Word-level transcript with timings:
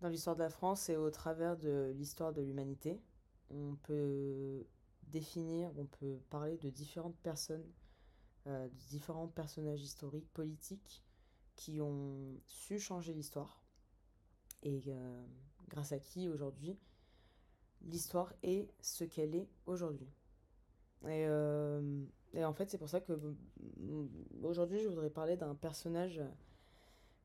Dans 0.00 0.08
l'histoire 0.08 0.34
de 0.34 0.42
la 0.42 0.48
France 0.48 0.88
et 0.88 0.96
au 0.96 1.10
travers 1.10 1.58
de 1.58 1.92
l'histoire 1.94 2.32
de 2.32 2.40
l'humanité, 2.40 3.02
on 3.50 3.76
peut 3.82 4.66
définir, 5.02 5.70
on 5.76 5.84
peut 5.84 6.20
parler 6.30 6.56
de 6.56 6.70
différentes 6.70 7.18
personnes, 7.18 7.70
euh, 8.46 8.66
de 8.66 8.74
différents 8.88 9.28
personnages 9.28 9.82
historiques, 9.82 10.32
politiques, 10.32 11.04
qui 11.54 11.82
ont 11.82 12.40
su 12.46 12.78
changer 12.78 13.12
l'histoire. 13.12 13.62
Et 14.62 14.84
euh, 14.88 15.26
grâce 15.68 15.92
à 15.92 15.98
qui 15.98 16.30
aujourd'hui, 16.30 16.78
l'histoire 17.82 18.32
est 18.42 18.72
ce 18.80 19.04
qu'elle 19.04 19.34
est 19.34 19.50
aujourd'hui. 19.66 20.08
Et, 21.06 21.26
euh, 21.28 22.04
et, 22.32 22.44
en 22.44 22.52
fait, 22.52 22.70
c'est 22.70 22.78
pour 22.78 22.88
ça 22.88 23.00
que 23.00 23.12
mm, 23.12 24.08
aujourd'hui, 24.42 24.80
je 24.80 24.88
voudrais 24.88 25.10
parler 25.10 25.36
d'un 25.36 25.54
personnage 25.54 26.20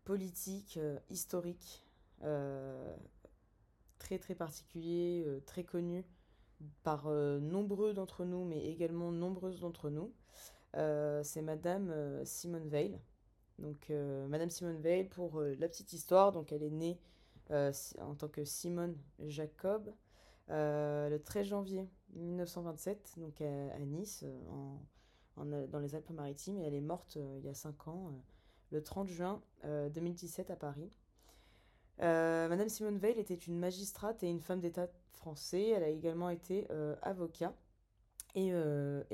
politique, 0.04 0.78
euh, 0.78 0.98
historique, 1.10 1.86
euh, 2.24 2.96
très 4.00 4.18
très 4.18 4.36
particulier, 4.36 5.24
euh, 5.28 5.40
très 5.46 5.64
connu 5.64 6.04
par 6.84 7.08
euh, 7.08 7.40
nombreux 7.40 7.94
d'entre 7.94 8.26
nous, 8.26 8.44
mais 8.44 8.66
également 8.66 9.12
nombreuses 9.12 9.60
d'entre 9.60 9.90
nous. 9.90 10.12
c'est 10.74 11.42
Madame 11.42 11.94
Simone 12.26 12.68
Veil. 12.68 13.00
Donc, 13.60 13.90
Madame 14.30 14.50
Simone 14.50 14.80
Veil, 14.80 15.04
pour 15.04 15.42
la 15.42 15.68
petite 15.68 15.94
histoire, 15.94 16.32
donc 16.32 16.52
elle 16.52 16.64
est 16.64 16.70
née 16.70 17.00
en 17.50 18.16
tant 18.16 18.28
que 18.28 18.46
Simone 18.46 18.96
Jacob 19.20 19.90
euh, 19.90 20.09
le 20.50 21.18
13 21.18 21.48
janvier 21.48 21.88
1927, 22.16 23.16
donc 23.18 23.42
à, 23.42 23.80
Nice, 23.80 24.26
en, 24.50 24.82
en, 25.38 25.46
dans 25.46 25.80
les 25.80 25.96
Alpes-Maritimes, 25.96 26.58
et 26.58 26.64
elle 26.64 26.74
est 26.74 26.82
morte 26.82 27.18
euh, 27.18 27.38
il 27.40 27.46
y 27.46 27.50
a 27.50 27.54
5 27.54 27.88
ans, 27.88 28.08
euh, 28.08 28.18
le 28.72 28.84
30 28.84 29.08
juin 29.08 29.42
2017 29.64 30.52
à 30.52 30.56
Paris. 30.56 30.92
Madame 31.98 32.70
Simone 32.70 32.98
Veil 32.98 33.20
était 33.20 33.34
une 33.34 33.58
magistrate 33.58 34.22
et 34.24 34.30
une 34.30 34.40
femme 34.40 34.60
d'État 34.60 34.88
français. 35.12 35.70
Elle 35.70 35.84
a 35.84 35.90
également 35.90 36.30
été 36.30 36.68
avocat 37.02 37.52
et, 38.36 38.52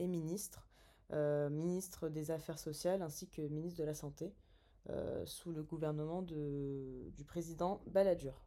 ministre, 0.08 0.68
ministre 1.14 2.10
des 2.10 2.32
Affaires 2.32 2.60
sociales 2.60 3.02
ainsi 3.02 3.30
que 3.30 3.42
ministre 3.44 3.80
de 3.80 3.86
la 3.86 3.94
Santé 3.94 4.36
sous 5.24 5.54
le 5.54 5.64
gouvernement 5.64 6.22
du 6.22 7.24
président 7.26 7.82
Balladur. 7.88 8.45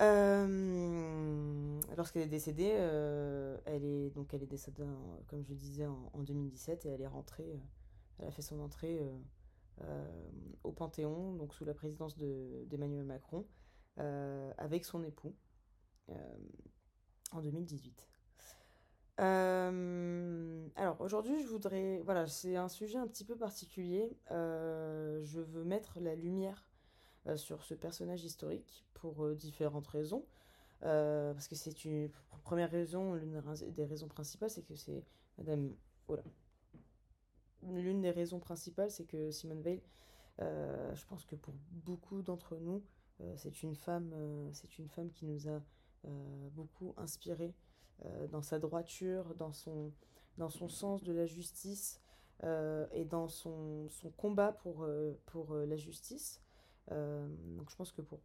Euh, 0.00 1.80
lorsqu'elle 1.96 2.22
est 2.22 2.28
décédée, 2.28 2.72
euh, 2.74 3.56
elle 3.64 3.84
est 3.84 4.10
donc 4.10 4.34
elle 4.34 4.42
est 4.42 4.46
décédée, 4.46 4.84
comme 5.28 5.44
je 5.44 5.54
disais, 5.54 5.86
en, 5.86 6.10
en, 6.12 6.22
2017 6.22 6.86
et 6.86 6.88
elle 6.88 7.00
est 7.00 7.06
rentrée, 7.06 7.52
euh, 7.52 7.58
elle 8.18 8.28
a 8.28 8.30
fait 8.30 8.42
son 8.42 8.60
entrée 8.60 9.00
au 10.62 10.72
Panthéon, 10.72 11.34
donc 11.34 11.52
sous 11.54 11.64
la 11.64 11.74
présidence 11.74 12.16
d'Emmanuel 12.16 13.02
de, 13.02 13.08
Macron, 13.08 13.44
euh, 13.98 14.52
avec 14.58 14.84
son 14.84 15.02
époux 15.02 15.34
en 17.32 17.40
2018. 17.40 18.08
alors 19.18 21.00
aujourd'hui, 21.00 21.40
je 21.42 21.48
voudrais, 21.48 22.00
voilà, 22.04 22.26
c'est 22.26 22.56
un 22.56 22.68
sujet 22.68 22.98
un 22.98 23.06
petit 23.06 23.24
peu 23.24 23.36
particulier. 23.36 24.16
je 24.30 25.40
veux 25.40 25.64
mettre 25.64 26.00
la 26.00 26.14
lumière 26.14 26.73
sur 27.36 27.62
ce 27.62 27.74
personnage 27.74 28.24
historique 28.24 28.84
pour 28.94 29.24
euh, 29.24 29.34
différentes 29.34 29.86
raisons. 29.86 30.24
Euh, 30.82 31.32
parce 31.32 31.48
que 31.48 31.54
c'est 31.54 31.84
une 31.84 32.10
première 32.42 32.70
raison, 32.70 33.14
l'une 33.14 33.40
des 33.72 33.84
raisons 33.84 34.08
principales, 34.08 34.50
c'est 34.50 34.62
que 34.62 34.74
c'est 34.74 35.04
Madame. 35.38 35.74
Voilà. 36.06 36.24
L'une 37.62 38.02
des 38.02 38.10
raisons 38.10 38.38
principales, 38.38 38.90
c'est 38.90 39.06
que 39.06 39.30
Simone 39.30 39.62
Veil, 39.62 39.82
euh, 40.40 40.94
je 40.94 41.06
pense 41.06 41.24
que 41.24 41.36
pour 41.36 41.54
beaucoup 41.70 42.22
d'entre 42.22 42.56
nous, 42.56 42.82
euh, 43.20 43.34
c'est 43.36 43.62
une 43.62 43.76
femme, 43.76 44.10
euh, 44.14 44.50
une 44.78 44.88
femme 44.88 45.10
qui 45.10 45.26
nous 45.26 45.48
a 45.48 45.60
beaucoup 46.52 46.92
inspiré 46.98 47.54
dans 48.30 48.42
sa 48.42 48.58
droiture, 48.58 49.34
dans 49.36 49.54
son, 49.54 49.90
dans 50.36 50.50
son 50.50 50.68
sens 50.68 51.02
de 51.02 51.14
la 51.14 51.24
justice 51.24 51.98
et 52.42 53.06
dans 53.06 53.26
son, 53.28 53.88
son 53.88 54.10
combat 54.10 54.52
pour, 54.52 54.86
pour 55.24 55.54
la 55.54 55.76
justice. 55.78 56.43
Euh, 56.92 57.26
donc 57.56 57.70
je 57.70 57.76
pense 57.76 57.92
que 57.92 58.02
pour 58.02 58.20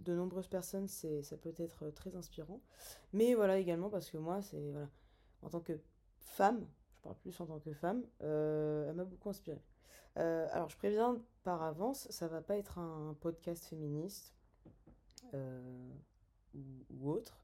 de 0.00 0.14
nombreuses 0.14 0.48
personnes, 0.48 0.88
c'est, 0.88 1.22
ça 1.22 1.36
peut 1.36 1.54
être 1.56 1.90
très 1.90 2.16
inspirant. 2.16 2.60
Mais 3.12 3.34
voilà, 3.34 3.58
également 3.58 3.88
parce 3.88 4.10
que 4.10 4.18
moi, 4.18 4.42
c'est 4.42 4.70
voilà, 4.70 4.88
en 5.42 5.48
tant 5.48 5.60
que 5.60 5.80
femme, 6.18 6.66
je 6.94 7.00
parle 7.00 7.16
plus 7.16 7.40
en 7.40 7.46
tant 7.46 7.58
que 7.58 7.72
femme, 7.72 8.04
euh, 8.22 8.88
elle 8.88 8.96
m'a 8.96 9.04
beaucoup 9.04 9.30
inspirée. 9.30 9.62
Euh, 10.18 10.46
alors 10.52 10.68
je 10.68 10.76
préviens 10.76 11.20
par 11.42 11.62
avance, 11.62 12.08
ça 12.10 12.26
va 12.28 12.40
pas 12.40 12.56
être 12.56 12.78
un 12.78 13.14
podcast 13.20 13.64
féministe 13.66 14.34
ou, 15.32 16.60
ou, 16.90 17.10
autre. 17.10 17.42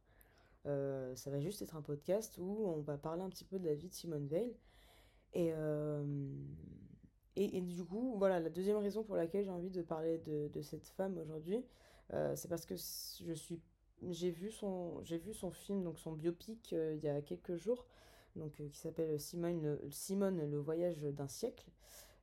Ça 0.65 1.31
va 1.31 1.41
juste 1.41 1.63
être 1.63 1.77
un 1.77 1.83
podcast 1.83 2.39
où 2.39 2.67
on 2.67 2.81
va 2.81 2.97
parler 2.97 3.23
un 3.23 3.29
petit 3.29 3.45
peu 3.45 3.59
de 3.59 3.67
la 3.67 3.75
vie 3.75 3.89
de 3.89 3.95
Simone 3.95 4.27
Veil. 4.27 4.57
Et, 5.35 5.53
et, 7.37 7.61
du 7.63 7.85
coup, 7.85 8.15
voilà, 8.19 8.41
la 8.41 8.51
deuxième 8.51 8.77
raison 8.77 9.03
pour 9.03 9.17
laquelle 9.17 9.45
j'ai 9.45 9.51
envie 9.51 9.71
de 9.71 9.83
parler 9.83 10.19
de, 10.19 10.51
de 10.53 10.61
cette 10.61 10.87
femme 10.87 11.17
aujourd'hui, 11.19 11.65
euh, 12.13 12.37
c'est 12.37 12.49
parce 12.49 12.67
que 12.67 12.75
je 12.77 13.33
suis, 13.33 13.61
j'ai 14.11 14.31
vu 14.31 14.51
son, 14.51 15.03
j'ai 15.03 15.17
vu 15.17 15.33
son 15.33 15.51
film, 15.51 15.83
donc 15.83 15.99
son 15.99 16.13
biopic, 16.13 16.73
euh, 16.73 16.95
il 16.95 17.03
y 17.03 17.09
a 17.09 17.23
quelques 17.23 17.57
jours, 17.57 17.87
donc 18.37 18.61
euh, 18.61 18.69
qui 18.69 18.79
s'appelle 18.79 19.19
Simone 19.19 19.63
le, 19.63 19.91
Simone, 19.91 20.45
le 20.45 20.59
voyage 20.59 20.99
d'un 20.99 21.29
siècle. 21.29 21.71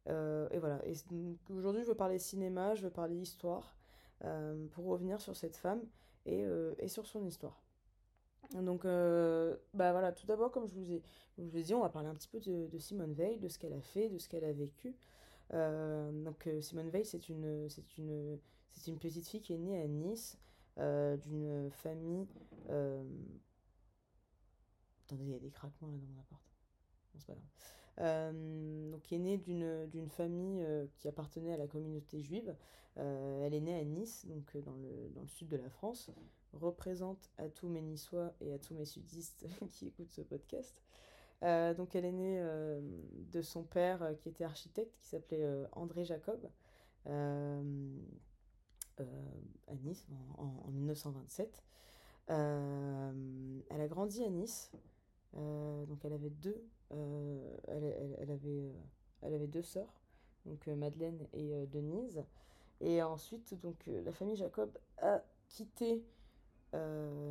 Et 0.07 0.57
voilà. 0.57 0.81
Et 0.87 0.93
aujourd'hui, 1.51 1.83
je 1.83 1.87
veux 1.87 1.95
parler 1.95 2.17
cinéma, 2.17 2.73
je 2.73 2.81
veux 2.81 2.89
parler 2.89 3.15
histoire, 3.15 3.75
pour 4.71 4.85
revenir 4.85 5.21
sur 5.21 5.35
cette 5.35 5.55
femme 5.55 5.83
et, 6.25 6.45
et 6.79 6.87
sur 6.87 7.05
son 7.05 7.23
histoire. 7.27 7.61
Donc, 8.55 8.83
euh, 8.85 9.55
bah 9.73 9.91
voilà, 9.91 10.11
tout 10.11 10.25
d'abord, 10.25 10.51
comme 10.51 10.67
je 10.67 10.73
vous 10.73 10.91
ai, 10.91 11.03
je 11.37 11.43
vous 11.43 11.55
ai 11.55 11.61
dit, 11.61 11.73
on 11.75 11.81
va 11.81 11.89
parler 11.89 12.09
un 12.09 12.15
petit 12.15 12.27
peu 12.27 12.39
de, 12.39 12.67
de 12.67 12.77
Simone 12.79 13.13
Veil, 13.13 13.37
de 13.37 13.47
ce 13.47 13.59
qu'elle 13.59 13.73
a 13.73 13.81
fait, 13.81 14.09
de 14.09 14.17
ce 14.17 14.27
qu'elle 14.27 14.43
a 14.43 14.53
vécu. 14.53 14.95
Euh, 15.53 16.11
donc, 16.23 16.47
euh, 16.47 16.59
Simone 16.61 16.89
Veil, 16.89 17.05
c'est 17.05 17.29
une, 17.29 17.69
c'est 17.69 17.97
une, 17.97 18.39
c'est 18.73 18.89
une 18.89 18.97
petite 18.97 19.27
fille 19.27 19.41
qui 19.41 19.53
est 19.53 19.57
née 19.57 19.79
à 19.79 19.87
Nice, 19.87 20.37
euh, 20.79 21.15
d'une 21.17 21.69
famille. 21.69 22.27
Euh, 22.69 23.03
attendez, 25.05 25.25
il 25.25 25.31
y 25.31 25.35
a 25.35 25.39
des 25.39 25.51
craquements 25.51 25.89
là 25.89 25.97
dans 25.97 26.07
mon 26.07 26.19
appart. 26.19 26.41
Non, 27.13 27.21
pas 27.27 27.33
grave. 27.33 27.43
Euh, 27.99 28.91
donc, 28.91 29.11
est 29.11 29.19
née 29.19 29.37
d'une, 29.37 29.85
d'une 29.87 30.09
famille 30.09 30.65
qui 30.95 31.07
appartenait 31.07 31.53
à 31.53 31.57
la 31.57 31.67
communauté 31.67 32.21
juive. 32.21 32.55
elle 32.95 33.53
est 33.53 33.61
née 33.61 33.75
à 33.79 33.83
Nice, 33.83 34.25
donc 34.25 34.57
dans 34.57 34.75
le, 34.75 35.09
dans 35.13 35.21
le 35.21 35.27
sud 35.27 35.49
de 35.49 35.57
la 35.57 35.69
France 35.69 36.09
représente 36.53 37.29
à 37.37 37.47
tous 37.49 37.67
mes 37.67 37.81
niçois 37.81 38.33
et 38.41 38.53
à 38.53 38.59
tous 38.59 38.73
mes 38.73 38.85
sudistes 38.85 39.45
qui 39.71 39.87
écoutent 39.87 40.11
ce 40.11 40.21
podcast. 40.21 40.81
Euh, 41.43 41.73
donc 41.73 41.95
elle 41.95 42.03
est 42.03 42.11
née 42.11 42.37
euh, 42.39 42.81
de 43.31 43.41
son 43.41 43.63
père 43.63 44.03
euh, 44.03 44.13
qui 44.13 44.27
était 44.27 44.43
architecte, 44.43 44.93
qui 44.99 45.07
s'appelait 45.07 45.45
André 45.71 46.03
Jacob, 46.03 46.49
à 47.05 47.61
Nice 49.83 50.05
en, 50.37 50.43
en, 50.43 50.67
en 50.67 50.71
1927. 50.71 51.63
elle 52.27 53.81
a 53.81 53.87
grandi 53.87 54.23
à 54.23 54.29
Nice, 54.29 54.71
donc 55.33 56.03
elle 56.03 56.13
avait 56.13 56.29
deux, 56.29 56.61
elle, 56.91 58.15
elle, 58.19 58.31
avait, 58.31 58.73
elle 59.21 59.33
avait 59.33 59.47
deux 59.47 59.61
sœurs, 59.61 60.01
donc 60.45 60.67
Madeleine 60.67 61.25
et 61.33 61.65
Denise. 61.67 62.23
Et 62.81 63.01
ensuite, 63.01 63.59
donc 63.61 63.75
la 63.87 64.11
famille 64.11 64.35
Jacob 64.35 64.77
a 64.97 65.23
quitté 65.47 66.03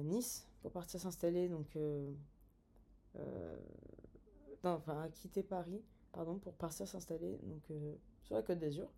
Nice 0.05 0.49
pour 0.63 0.73
partir 0.73 1.01
s'installer 1.01 1.49
donc 1.49 1.77
euh, 1.77 2.13
euh, 3.17 3.57
non, 4.65 4.73
enfin 4.73 5.03
a 5.03 5.09
quitté 5.09 5.43
Paris 5.43 5.83
pardon 6.13 6.39
pour 6.39 6.55
partir 6.55 6.89
s'installer 6.89 7.39
donc 7.45 7.71
euh, 7.71 7.95
sur 8.23 8.35
la 8.35 8.43
Côte 8.43 8.59
d'Azur. 8.59 8.91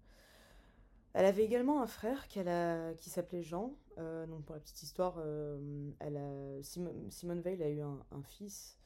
Elle 1.12 1.26
avait 1.26 1.44
également 1.44 1.82
un 1.82 1.87
frère 1.87 2.29
qu'elle 2.29 2.49
a 2.49 2.94
qui 2.94 3.11
s'appelait 3.11 3.43
Jean. 3.43 3.75
Euh, 3.99 4.26
donc 4.26 4.44
pour 4.44 4.55
la 4.55 4.61
petite 4.61 4.82
histoire, 4.82 5.17
euh, 5.19 5.91
elle 5.99 6.17
a 6.17 6.62
Simone, 6.62 7.41
Veil 7.41 7.62
a 7.62 7.69
eu 7.69 7.81
un 7.81 8.23
fils 8.23 8.79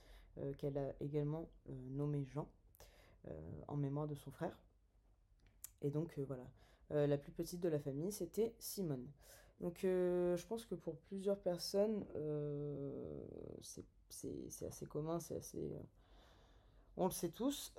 qu'elle 0.58 0.78
a 0.78 0.92
également 1.00 1.48
nommé 1.90 2.24
Jean 2.24 2.48
en 3.68 3.76
mémoire 3.76 4.08
de 4.08 4.14
son 4.14 4.30
frère. 4.30 4.58
Et 5.82 5.90
donc 5.90 6.18
voilà, 6.26 6.44
la 6.90 7.18
plus 7.18 7.30
petite 7.30 7.60
de 7.60 7.68
la 7.68 7.78
famille 7.78 8.10
c'était 8.10 8.54
Simone. 8.58 9.06
Donc 9.60 9.84
euh, 9.84 10.36
je 10.36 10.46
pense 10.46 10.64
que 10.64 10.74
pour 10.74 10.96
plusieurs 10.96 11.38
personnes, 11.38 12.04
euh, 12.16 13.24
c'est 13.60 14.66
assez 14.66 14.86
commun, 14.86 15.20
c'est 15.20 15.36
assez... 15.36 15.58
Euh, 15.58 15.82
on 16.96 17.06
le 17.06 17.10
sait 17.10 17.30
tous. 17.30 17.72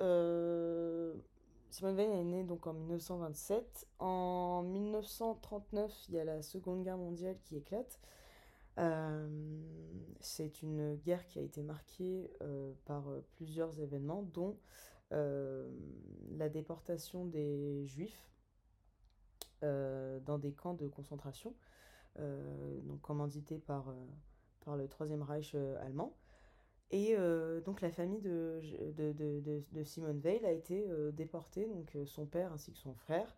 Simone 1.70 1.96
Veil 1.96 2.10
est 2.10 2.24
née 2.24 2.44
donc 2.44 2.68
en 2.68 2.74
1927. 2.74 3.88
En 4.00 4.64
1939, 4.64 6.06
il 6.10 6.16
y 6.16 6.20
a 6.20 6.26
la 6.26 6.42
Seconde 6.42 6.84
Guerre 6.84 6.98
mondiale 6.98 7.38
qui 7.44 7.56
éclate. 7.56 8.00
C'est 10.20 10.62
une 10.62 10.96
guerre 10.96 11.26
qui 11.28 11.40
a 11.40 11.42
été 11.42 11.64
marquée 11.64 12.30
par 12.84 13.06
plusieurs 13.36 13.80
événements, 13.80 14.24
dont 14.34 14.58
la 15.12 16.50
déportation 16.50 17.26
des 17.26 17.86
juifs 17.86 18.35
dans 19.62 20.38
des 20.38 20.54
camps 20.54 20.74
de 20.74 20.88
concentration, 20.88 21.54
donc 22.18 23.02
commandités 23.02 23.58
par, 23.58 23.94
par 24.64 24.76
le 24.78 24.88
Troisième 24.88 25.22
Reich 25.22 25.56
allemand. 25.82 26.16
Et 26.92 27.16
donc 27.66 27.82
la 27.82 27.90
famille 27.90 28.22
de, 28.22 28.62
de, 28.96 29.12
de, 29.12 29.64
de, 29.72 29.84
Simone 29.84 30.20
Veil 30.20 30.46
a 30.46 30.52
été 30.52 30.88
déportée, 31.14 31.66
donc 31.68 31.98
son 32.06 32.26
père 32.26 32.54
ainsi 32.54 32.72
que 32.72 32.78
son 32.78 32.94
frère, 32.94 33.36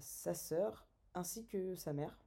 sa 0.00 0.34
sœur 0.34 0.86
ainsi 1.14 1.46
que 1.46 1.74
sa 1.76 1.92
mère 1.92 2.18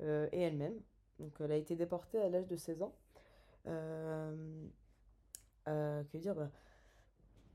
et 0.00 0.40
elle-même. 0.40 0.78
Donc 1.18 1.36
elle 1.40 1.52
a 1.52 1.56
été 1.56 1.74
déportée 1.74 2.20
à 2.20 2.28
l'âge 2.28 2.46
de 2.46 2.56
16 2.56 2.82
ans. 2.82 2.94
que 5.64 6.16
dire 6.16 6.34
bah, 6.34 6.50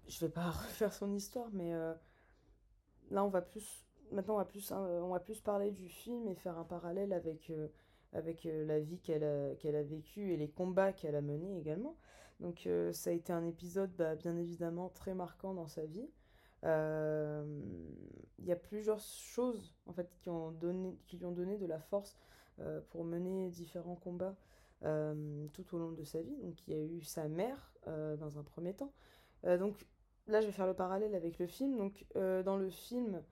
Je 0.08 0.26
vais 0.26 0.32
pas 0.32 0.50
refaire 0.52 0.94
son 0.94 1.14
histoire, 1.14 1.50
mais 1.54 1.72
là 3.12 3.24
on 3.24 3.30
va 3.30 3.42
plus 3.42 3.83
maintenant 4.14 4.36
on 4.36 4.38
va 4.38 4.46
plus 4.46 4.72
on 4.72 5.10
va 5.10 5.20
plus 5.20 5.42
parler 5.42 5.72
du 5.72 5.90
film 5.90 6.28
et 6.28 6.36
faire 6.36 6.58
un 6.58 6.64
parallèle 6.64 7.14
avec 7.14 7.52
avec 8.14 8.46
euh, 8.46 8.66
la 8.66 8.80
vie 8.80 9.00
qu'elle 9.00 9.24
a, 9.24 9.56
qu'elle 9.56 9.76
a 9.76 9.84
vécue 9.84 10.32
et 10.32 10.38
les 10.38 10.50
combats 10.50 10.94
qu'elle 10.94 11.16
a 11.16 11.22
menés 11.22 11.58
également. 11.58 11.98
Donc 12.40 12.66
euh, 12.66 12.92
ça 12.94 13.10
a 13.10 13.14
été 13.14 13.34
un 13.34 13.46
épisode 13.46 13.92
bah, 13.96 14.16
bien 14.16 14.38
évidemment 14.38 14.90
très 14.90 15.14
marquant 15.14 15.54
dans 15.54 15.68
sa 15.68 15.86
vie. 15.86 16.10
Euh, 16.64 17.44
il 18.40 18.46
y 18.46 18.52
a 18.52 18.56
plusieurs 18.56 19.00
choses 19.00 19.74
en 19.86 19.94
fait 19.94 20.10
qui, 20.22 20.30
ont 20.30 20.52
donné, 20.52 20.98
qui 21.08 21.18
lui 21.18 21.26
ont 21.26 21.32
donné 21.32 21.58
de 21.58 21.66
la 21.66 21.80
force 21.80 22.18
pour 22.92 23.04
mener 23.04 23.50
différents 23.50 23.96
combats 23.96 24.36
tout 24.82 25.76
au 25.76 25.80
long 25.80 25.92
de 25.92 26.04
sa 26.04 26.22
vie. 26.22 26.38
Donc 26.38 26.56
il 26.68 26.74
y 26.74 26.78
a 26.78 26.84
eu 26.84 27.02
sa 27.02 27.28
mère 27.28 27.74
dans 27.88 28.38
un 28.38 28.44
premier 28.44 28.76
temps. 28.76 28.94
donc 29.44 29.88
là 30.28 30.42
je 30.42 30.48
vais 30.48 30.52
faire 30.52 30.68
le 30.68 30.74
parallèle 30.74 31.16
avec 31.16 31.40
le 31.40 31.48
film. 31.48 31.78
Donc 31.78 32.06
dans 32.16 32.58
le 32.58 32.70
film 32.70 33.24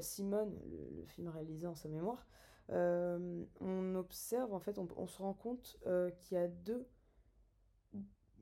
Simone, 0.00 0.58
le, 0.96 1.04
film 1.06 1.28
réalisé 1.28 1.66
en 1.66 1.74
sa 1.74 1.88
mémoire, 1.88 2.26
euh, 2.70 3.44
on 3.60 3.94
observe, 3.94 4.52
en 4.52 4.58
fait, 4.58 4.78
on, 4.78 5.06
se 5.06 5.18
rend 5.18 5.34
compte 5.34 5.78
euh, 5.86 6.10
qu'il 6.10 6.36
y 6.36 6.40
a 6.40 6.48
deux 6.48 6.86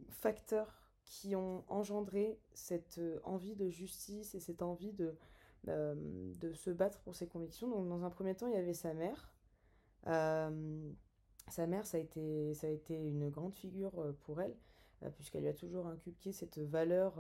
facteurs 0.09 0.83
qui 1.05 1.37
ont 1.37 1.65
engendré 1.69 2.41
cette 2.55 2.99
euh, 2.99 3.21
envie 3.25 3.55
de 3.55 3.69
justice 3.69 4.35
et 4.35 4.41
cette 4.41 4.63
envie 4.63 4.93
de, 4.93 5.17
de 5.67 6.53
se 6.53 6.71
battre 6.71 7.01
pour 7.01 7.15
ses 7.15 7.27
convictions. 7.27 7.69
Donc, 7.69 7.89
dans 7.89 8.05
un 8.05 8.11
premier 8.11 8.35
temps, 8.35 8.47
il 8.47 8.55
y 8.55 8.59
avait 8.59 8.75
sa 8.75 8.95
mère. 8.95 9.35
sa 10.05 11.67
mère, 11.67 11.87
ça 11.87 11.99
a, 11.99 12.01
été, 12.01 12.55
ça 12.55 12.67
a 12.67 12.71
été 12.71 12.97
une 12.97 13.29
grande 13.29 13.55
figure 13.55 14.15
pour 14.23 14.41
elle, 14.41 14.57
puisqu'elle 15.17 15.43
lui 15.43 15.49
a 15.49 15.55
toujours 15.55 15.87
inculqué 15.87 16.33
cette 16.33 16.59
valeur 16.59 17.15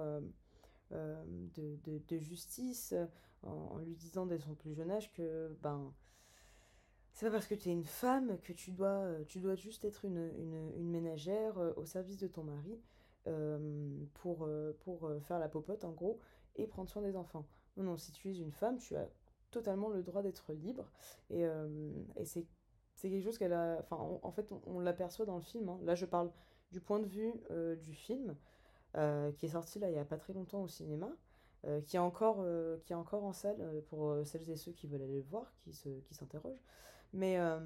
de, 0.90 1.78
de, 2.08 2.18
justice, 2.18 2.94
en, 3.42 3.50
en, 3.50 3.78
lui 3.78 3.94
disant 3.94 4.26
dès 4.26 4.38
son 4.38 4.54
plus 4.54 4.74
jeune 4.74 4.90
âge 4.90 5.12
que 5.12 5.56
ben, 5.62 5.92
c'est 7.14 7.26
pas 7.26 7.32
parce 7.32 7.46
que 7.46 7.54
tu 7.54 7.68
es 7.68 7.72
une 7.72 7.84
femme 7.84 8.38
que 8.42 8.52
tu 8.52 8.72
dois, 8.72 8.88
euh, 8.88 9.24
tu 9.24 9.38
dois 9.38 9.54
juste 9.54 9.84
être 9.84 10.04
une, 10.04 10.32
une, 10.76 10.90
ménagère 10.90 11.56
euh, 11.58 11.72
au 11.76 11.86
service 11.86 12.18
de 12.18 12.26
ton 12.26 12.42
mari 12.42 12.80
euh, 13.28 14.04
pour, 14.14 14.48
pour 14.80 15.10
faire 15.22 15.38
la 15.38 15.48
popote 15.48 15.84
en 15.84 15.92
gros 15.92 16.18
et 16.56 16.66
prendre 16.66 16.90
soin 16.90 17.02
des 17.02 17.16
enfants. 17.16 17.46
Non, 17.76 17.84
non, 17.84 17.96
si 17.96 18.10
tu 18.10 18.30
es 18.30 18.36
une 18.36 18.50
femme, 18.50 18.78
tu 18.78 18.96
as 18.96 19.08
totalement 19.52 19.88
le 19.88 20.02
droit 20.02 20.22
d'être 20.22 20.52
libre 20.52 20.90
et, 21.30 21.42
et 22.16 22.24
c'est 22.24 22.46
quelque 23.00 23.22
chose 23.22 23.38
qu'elle 23.38 23.52
a... 23.52 23.78
Enfin, 23.80 23.96
en 23.96 24.30
fait, 24.32 24.50
on, 24.66 24.80
l'aperçoit 24.80 25.24
dans 25.24 25.36
le 25.36 25.42
film. 25.42 25.68
Hein. 25.68 25.78
Là, 25.84 25.94
je 25.94 26.06
parle 26.06 26.32
du 26.72 26.80
point 26.80 26.98
de 26.98 27.06
vue 27.06 27.32
du 27.80 27.94
film 27.94 28.36
qui 29.36 29.46
est 29.46 29.50
sorti 29.50 29.78
là 29.78 29.90
il 29.90 29.96
y 29.96 29.98
a 29.98 30.04
pas 30.04 30.18
très 30.18 30.32
longtemps 30.32 30.62
au 30.62 30.68
cinéma. 30.68 31.10
qui, 31.86 31.96
est 31.96 32.00
encore, 32.00 32.44
qui 32.84 32.92
est 32.92 32.96
encore 32.96 33.24
en 33.24 33.32
salle 33.32 33.82
pour 33.88 34.16
celles 34.24 34.48
et 34.50 34.56
ceux 34.56 34.72
qui 34.72 34.86
veulent 34.86 35.02
aller 35.02 35.20
le 35.20 35.28
voir, 35.28 35.52
qui 35.62 35.72
s'interrogent. 35.72 36.58
Qui 36.58 36.64
mais 37.14 37.38
euh, 37.38 37.60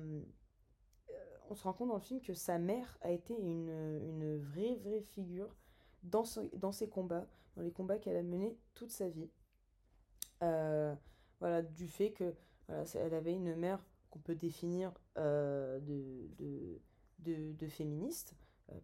on 1.48 1.54
se 1.54 1.64
rend 1.64 1.72
compte 1.72 1.88
dans 1.88 1.94
le 1.94 2.00
film 2.00 2.20
que 2.20 2.34
sa 2.34 2.58
mère 2.58 2.98
a 3.00 3.10
été 3.10 3.34
une, 3.34 3.70
une 4.04 4.36
vraie, 4.36 4.76
vraie 4.76 5.00
figure 5.00 5.56
dans, 6.02 6.24
dans 6.52 6.70
ses 6.70 6.88
combats, 6.88 7.26
dans 7.56 7.62
les 7.62 7.72
combats 7.72 7.98
qu'elle 7.98 8.16
a 8.16 8.22
menés 8.22 8.56
toute 8.74 8.90
sa 8.90 9.08
vie. 9.08 9.30
Euh, 10.42 10.94
voilà, 11.40 11.62
du 11.62 11.88
fait 11.88 12.12
que 12.12 12.34
voilà, 12.68 12.84
elle 12.94 13.14
avait 13.14 13.34
une 13.34 13.56
mère 13.56 13.82
qu'on 14.10 14.18
peut 14.18 14.34
définir 14.34 14.92
euh, 15.16 15.80
de, 15.80 16.28
de, 17.20 17.52
de, 17.52 17.66
féministe, 17.66 18.34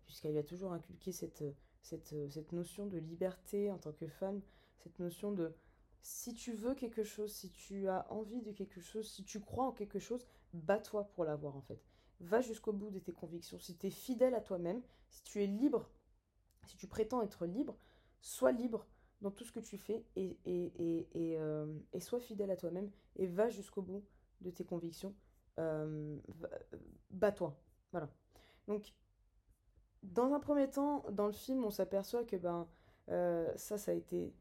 puisqu'elle 0.06 0.32
lui 0.32 0.38
a 0.38 0.42
toujours 0.42 0.72
inculqué 0.72 1.12
cette, 1.12 1.44
cette, 1.84 2.14
cette 2.30 2.52
notion 2.52 2.86
de 2.86 2.98
liberté 2.98 3.70
en 3.70 3.78
tant 3.78 3.92
que 3.92 4.06
femme, 4.06 4.40
cette 4.78 4.98
notion 4.98 5.32
de 5.32 5.54
si 6.00 6.34
tu 6.34 6.52
veux 6.52 6.74
quelque 6.74 7.02
chose, 7.02 7.32
si 7.32 7.50
tu 7.50 7.88
as 7.88 8.10
envie 8.12 8.42
de 8.42 8.52
quelque 8.52 8.80
chose, 8.80 9.08
si 9.08 9.24
tu 9.24 9.40
crois 9.40 9.66
en 9.66 9.72
quelque 9.72 9.98
chose, 9.98 10.26
bats-toi 10.52 11.04
pour 11.14 11.24
l'avoir 11.24 11.56
en 11.56 11.62
fait. 11.62 11.80
Va 12.20 12.40
jusqu'au 12.40 12.72
bout 12.72 12.90
de 12.90 12.98
tes 12.98 13.12
convictions. 13.12 13.58
Si 13.58 13.76
tu 13.76 13.86
es 13.86 13.90
fidèle 13.90 14.34
à 14.34 14.40
toi-même, 14.40 14.82
si 15.08 15.22
tu 15.24 15.42
es 15.42 15.46
libre, 15.46 15.90
si 16.66 16.76
tu 16.76 16.86
prétends 16.86 17.22
être 17.22 17.46
libre, 17.46 17.76
sois 18.20 18.52
libre 18.52 18.86
dans 19.20 19.30
tout 19.30 19.44
ce 19.44 19.52
que 19.52 19.60
tu 19.60 19.78
fais 19.78 20.04
et, 20.16 20.38
et, 20.44 21.08
et, 21.14 21.38
euh, 21.38 21.66
sois 22.00 22.20
fidèle 22.20 22.50
à 22.50 22.56
toi-même 22.56 22.90
et 23.16 23.26
va 23.26 23.48
jusqu'au 23.48 23.82
bout 23.82 24.04
de 24.40 24.50
tes 24.50 24.64
convictions. 24.64 25.14
Euh, 25.58 26.18
bats-toi. 27.10 27.58
Voilà. 27.92 28.10
Donc, 28.68 28.92
dans 30.04 30.32
un 30.32 30.40
premier 30.40 30.70
temps, 30.70 31.04
dans 31.10 31.26
le 31.26 31.32
film, 31.32 31.64
on 31.64 31.70
s'aperçoit 31.70 32.24
que 32.24 32.36
ben, 32.36 32.68
euh, 33.10 33.52
ça, 33.56 33.78
ça 33.78 33.90
a 33.90 33.94
été 33.94 34.32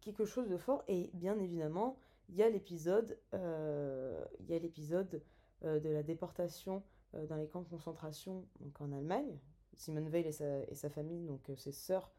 quelque 0.00 0.24
chose 0.24 0.48
de 0.48 0.56
fort. 0.56 0.84
Et 0.86 1.10
bien 1.14 1.38
évidemment, 1.38 1.98
il 2.28 2.36
y 2.36 2.42
a 2.42 2.48
l'épisode, 2.48 3.18
il 3.32 4.46
y 4.48 4.54
a 4.54 4.58
l'épisode 4.58 5.22
euh, 5.64 5.80
de 5.80 5.88
la 5.88 6.04
déportation 6.04 6.84
euh, 7.14 7.26
dans 7.26 7.34
les 7.34 7.48
camps 7.48 7.62
de 7.62 7.68
concentration 7.68 8.46
en 8.78 8.92
Allemagne. 8.92 9.40
Simone 9.76 10.08
Veil 10.08 10.24
et 10.26 10.32
sa, 10.74 10.88
famille, 10.88 11.26
donc 11.26 11.50
euh, 11.50 11.56
ses 11.56 11.72
sœurs, 11.72 12.12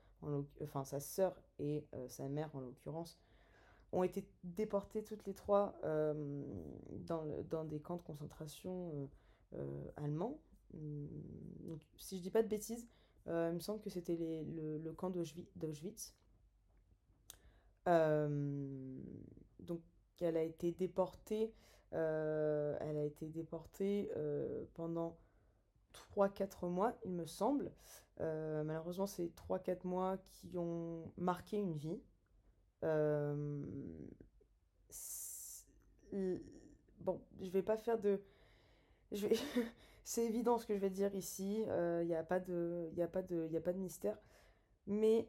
enfin 0.62 0.84
sa 0.84 1.00
sœur 1.00 1.42
et 1.60 1.86
sa 2.10 2.28
mère 2.28 2.54
en 2.54 2.60
l'occurrence, 2.60 3.18
ont 3.94 4.04
été 4.04 4.26
déportées 4.44 5.04
toutes 5.04 5.26
les 5.26 5.34
trois 5.34 5.80
dans, 5.84 7.64
des 7.64 7.80
camps 7.80 7.96
de 7.96 8.02
concentration 8.02 9.10
allemands. 9.96 10.38
Si 11.98 12.18
je 12.18 12.22
dis 12.22 12.32
pas 12.32 12.44
de 12.44 12.48
bêtises, 12.48 12.88
il 13.28 13.54
me 13.54 13.60
semble 13.60 13.82
que 13.82 13.90
c'était 13.90 14.18
le, 14.18 14.92
camp 14.94 15.10
d'Auschwitz. 15.10 16.16
donc 17.86 19.82
elle 20.22 20.38
a 20.38 20.44
été 20.44 20.72
déportée 20.72 21.54
euh, 21.94 22.78
elle 22.82 22.98
a 22.98 23.04
été 23.04 23.28
déportée 23.28 24.12
euh, 24.16 24.66
pendant 24.76 25.18
3-4 26.16 26.70
mois, 26.70 26.94
il 27.04 27.12
me 27.12 27.26
semble. 27.26 27.72
Euh, 28.22 28.64
malheureusement, 28.64 29.08
c'est 29.08 29.32
3-4 29.50 29.88
mois 29.88 30.18
qui 30.34 30.58
ont 30.58 31.12
marqué 31.18 31.58
une 31.58 31.76
vie. 31.76 32.02
Bon, 37.02 37.22
je 37.42 37.50
vais 37.50 37.64
pas 37.64 37.78
faire 37.78 38.00
de... 38.00 38.22
Je 39.12 39.28
vais... 39.28 39.36
c'est 40.10 40.26
évident 40.26 40.58
ce 40.58 40.66
que 40.66 40.74
je 40.74 40.80
vais 40.80 40.90
dire 40.90 41.14
ici, 41.14 41.64
il 41.68 42.08
n'y 42.08 42.16
a, 42.16 42.24
pas 42.24 42.40
de... 42.40 42.90
a, 42.98 43.04
a 43.04 43.08
pas 43.08 43.22
de 43.22 43.78
mystère. 43.78 44.18
Mais 44.88 45.28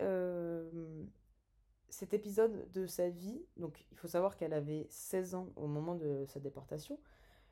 cet 1.90 2.14
épisode 2.14 2.72
de 2.72 2.86
sa 2.86 3.10
vie, 3.10 3.44
donc 3.58 3.84
il 3.90 3.98
faut 3.98 4.08
savoir 4.08 4.38
qu'elle 4.38 4.54
avait 4.54 4.86
16 4.88 5.34
ans 5.34 5.48
au 5.56 5.66
moment 5.66 5.96
de 5.96 6.24
sa 6.28 6.40
déportation, 6.40 6.98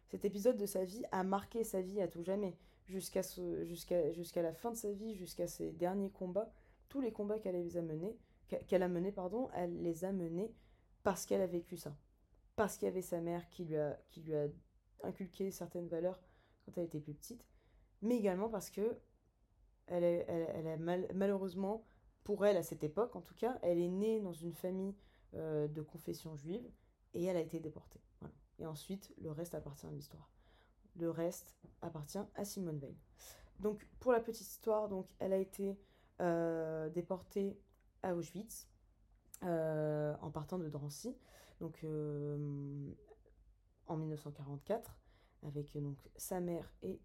cet 0.06 0.24
épisode 0.24 0.56
de 0.56 0.64
sa 0.64 0.86
vie 0.86 1.04
a 1.12 1.22
marqué 1.22 1.64
sa 1.64 1.82
vie 1.82 2.00
à 2.00 2.08
tout 2.08 2.22
jamais, 2.22 2.56
jusqu'à 2.86 3.20
jusqu'à 3.64 4.10
jusqu'à 4.14 4.40
la 4.40 4.54
fin 4.54 4.70
de 4.70 4.76
sa 4.76 4.92
vie, 4.92 5.14
jusqu'à 5.14 5.46
ses 5.46 5.72
derniers 5.72 6.10
combats, 6.10 6.50
tous 6.88 7.02
les 7.02 7.12
combats 7.12 7.38
qu'elle 7.38 7.56
a 7.56 7.82
menés, 7.82 8.16
qu'elle 8.68 8.82
a 8.82 8.88
menés, 8.88 9.12
pardon, 9.12 9.50
elle 9.54 9.82
les 9.82 10.06
a 10.06 10.12
menés 10.12 10.54
parce 11.02 11.26
qu'elle 11.26 11.42
a 11.42 11.46
vécu 11.46 11.76
ça, 11.76 11.94
parce 12.56 12.78
qu'il 12.78 12.86
y 12.86 12.90
avait 12.90 13.02
sa 13.02 13.20
mère 13.20 13.50
qui 13.50 13.66
lui 13.66 13.76
a 13.76 14.00
qui 14.08 14.22
lui 14.22 14.34
a 14.34 14.46
inculqué 15.02 15.50
certaines 15.50 15.88
valeurs 15.88 16.18
quand 16.70 16.80
elle 16.80 16.86
était 16.86 17.00
plus 17.00 17.14
petite, 17.14 17.44
mais 18.02 18.16
également 18.16 18.48
parce 18.48 18.70
que 18.70 18.98
elle, 19.86 20.04
elle, 20.04 20.66
a 20.66 20.76
malheureusement 21.14 21.84
pour 22.24 22.44
elle 22.44 22.56
à 22.56 22.62
cette 22.62 22.84
époque 22.84 23.16
en 23.16 23.20
tout 23.20 23.34
cas, 23.34 23.58
elle 23.62 23.78
est 23.78 23.88
née 23.88 24.20
dans 24.20 24.34
une 24.34 24.52
famille 24.52 24.94
euh, 25.34 25.68
de 25.68 25.82
confession 25.82 26.36
juive 26.36 26.66
et 27.14 27.24
elle 27.24 27.36
a 27.36 27.40
été 27.40 27.60
déportée. 27.60 28.00
Et 28.58 28.66
ensuite, 28.66 29.14
le 29.18 29.30
reste 29.30 29.54
appartient 29.54 29.86
à 29.86 29.90
l'histoire. 29.90 30.30
Le 30.96 31.10
reste 31.10 31.54
appartient 31.82 32.18
à 32.34 32.44
Simone 32.44 32.78
Veil. 32.78 32.96
Donc, 33.60 33.86
pour 34.00 34.12
la 34.12 34.20
petite 34.20 34.48
histoire, 34.48 34.88
donc, 34.88 35.06
elle 35.18 35.32
a 35.32 35.36
été 35.36 35.78
euh, 36.20 36.88
déportée 36.88 37.60
à 38.02 38.14
Auschwitz 38.14 38.68
euh, 39.44 40.16
en 40.22 40.30
partant 40.30 40.58
de 40.58 40.68
Drancy, 40.68 41.14
donc 41.60 41.84
en 43.86 43.96
1944, 43.96 44.98
avec 45.46 45.76
donc 45.78 45.96
sa 46.16 46.40
mère 46.40 46.72
et 46.82 47.00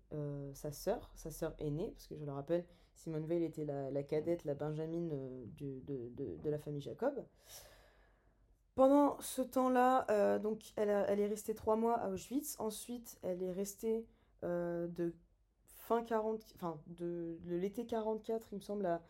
sa 0.53 0.71
sœur, 0.71 1.11
sa 1.15 1.31
sœur 1.31 1.53
aînée, 1.59 1.91
parce 1.91 2.07
que 2.07 2.15
je 2.15 2.25
le 2.25 2.31
rappelle, 2.31 2.65
Simone 2.95 3.25
Veil 3.25 3.43
était 3.43 3.65
la, 3.65 4.03
cadette, 4.03 4.45
la 4.45 4.53
Benjamine 4.55 5.09
de, 5.57 6.49
la 6.49 6.57
famille 6.57 6.81
Jacob. 6.81 7.23
Pendant 8.75 9.19
ce 9.21 9.41
temps-là, 9.41 10.39
donc 10.39 10.73
elle, 10.75 10.89
elle, 10.89 11.19
est 11.19 11.27
restée 11.27 11.53
trois 11.53 11.75
mois 11.75 11.95
à 11.95 12.09
Auschwitz. 12.09 12.55
Ensuite, 12.59 13.19
elle 13.21 13.43
est 13.43 13.51
restée 13.51 14.05
de 14.41 15.13
fin 15.83 16.03
40, 16.03 16.41
enfin 16.55 16.79
de, 16.87 17.37
l'été 17.45 17.85
44, 17.85 18.47
il 18.51 18.55
me 18.55 18.61
semble, 18.61 18.85
à 18.85 19.01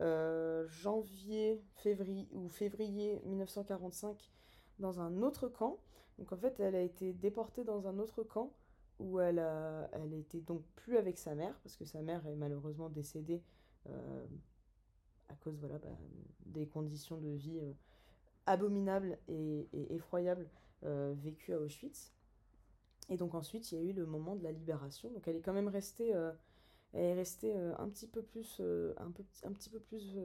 euh, 0.00 0.66
janvier, 0.68 1.62
février 1.74 2.28
ou 2.32 2.48
février 2.48 3.20
1945 3.26 4.30
dans 4.78 5.00
un 5.00 5.22
autre 5.22 5.48
camp. 5.48 5.78
Donc 6.18 6.32
en 6.32 6.36
fait, 6.36 6.58
elle 6.60 6.74
a 6.74 6.82
été 6.82 7.12
déportée 7.12 7.64
dans 7.64 7.86
un 7.86 7.98
autre 7.98 8.22
camp 8.22 8.52
où 9.00 9.18
elle, 9.20 9.40
a, 9.40 9.88
elle 9.92 10.14
était 10.14 10.40
donc 10.40 10.62
plus 10.76 10.96
avec 10.96 11.18
sa 11.18 11.34
mère 11.34 11.58
parce 11.62 11.76
que 11.76 11.84
sa 11.84 12.02
mère 12.02 12.26
est 12.26 12.36
malheureusement 12.36 12.88
décédée 12.88 13.42
euh, 13.88 14.26
à 15.28 15.34
cause 15.34 15.58
voilà, 15.58 15.78
bah, 15.78 15.88
des 16.46 16.66
conditions 16.66 17.16
de 17.16 17.30
vie 17.30 17.58
euh, 17.58 17.72
abominables 18.46 19.18
et, 19.28 19.68
effroyables 19.94 20.48
vécues 20.82 21.52
à 21.52 21.58
Auschwitz. 21.58 22.14
Et 23.10 23.16
donc 23.16 23.34
ensuite, 23.34 23.70
il 23.72 23.78
y 23.78 23.78
a 23.78 23.84
eu 23.84 23.92
le 23.92 24.06
moment 24.06 24.36
de 24.36 24.44
la 24.44 24.52
libération. 24.52 25.10
Donc 25.10 25.26
elle 25.26 25.36
est 25.36 25.40
quand 25.40 25.52
même 25.52 25.68
restée, 25.68 26.14
euh, 26.14 26.32
elle 26.92 27.04
est 27.04 27.14
restée 27.14 27.54
euh, 27.56 27.76
un 27.78 27.88
petit 27.88 28.06
peu 28.06 28.22
plus, 28.22 28.58
euh, 28.60 28.94
un 28.98 29.10
petit 29.52 29.68
peu 29.68 29.80
plus, 29.80 30.16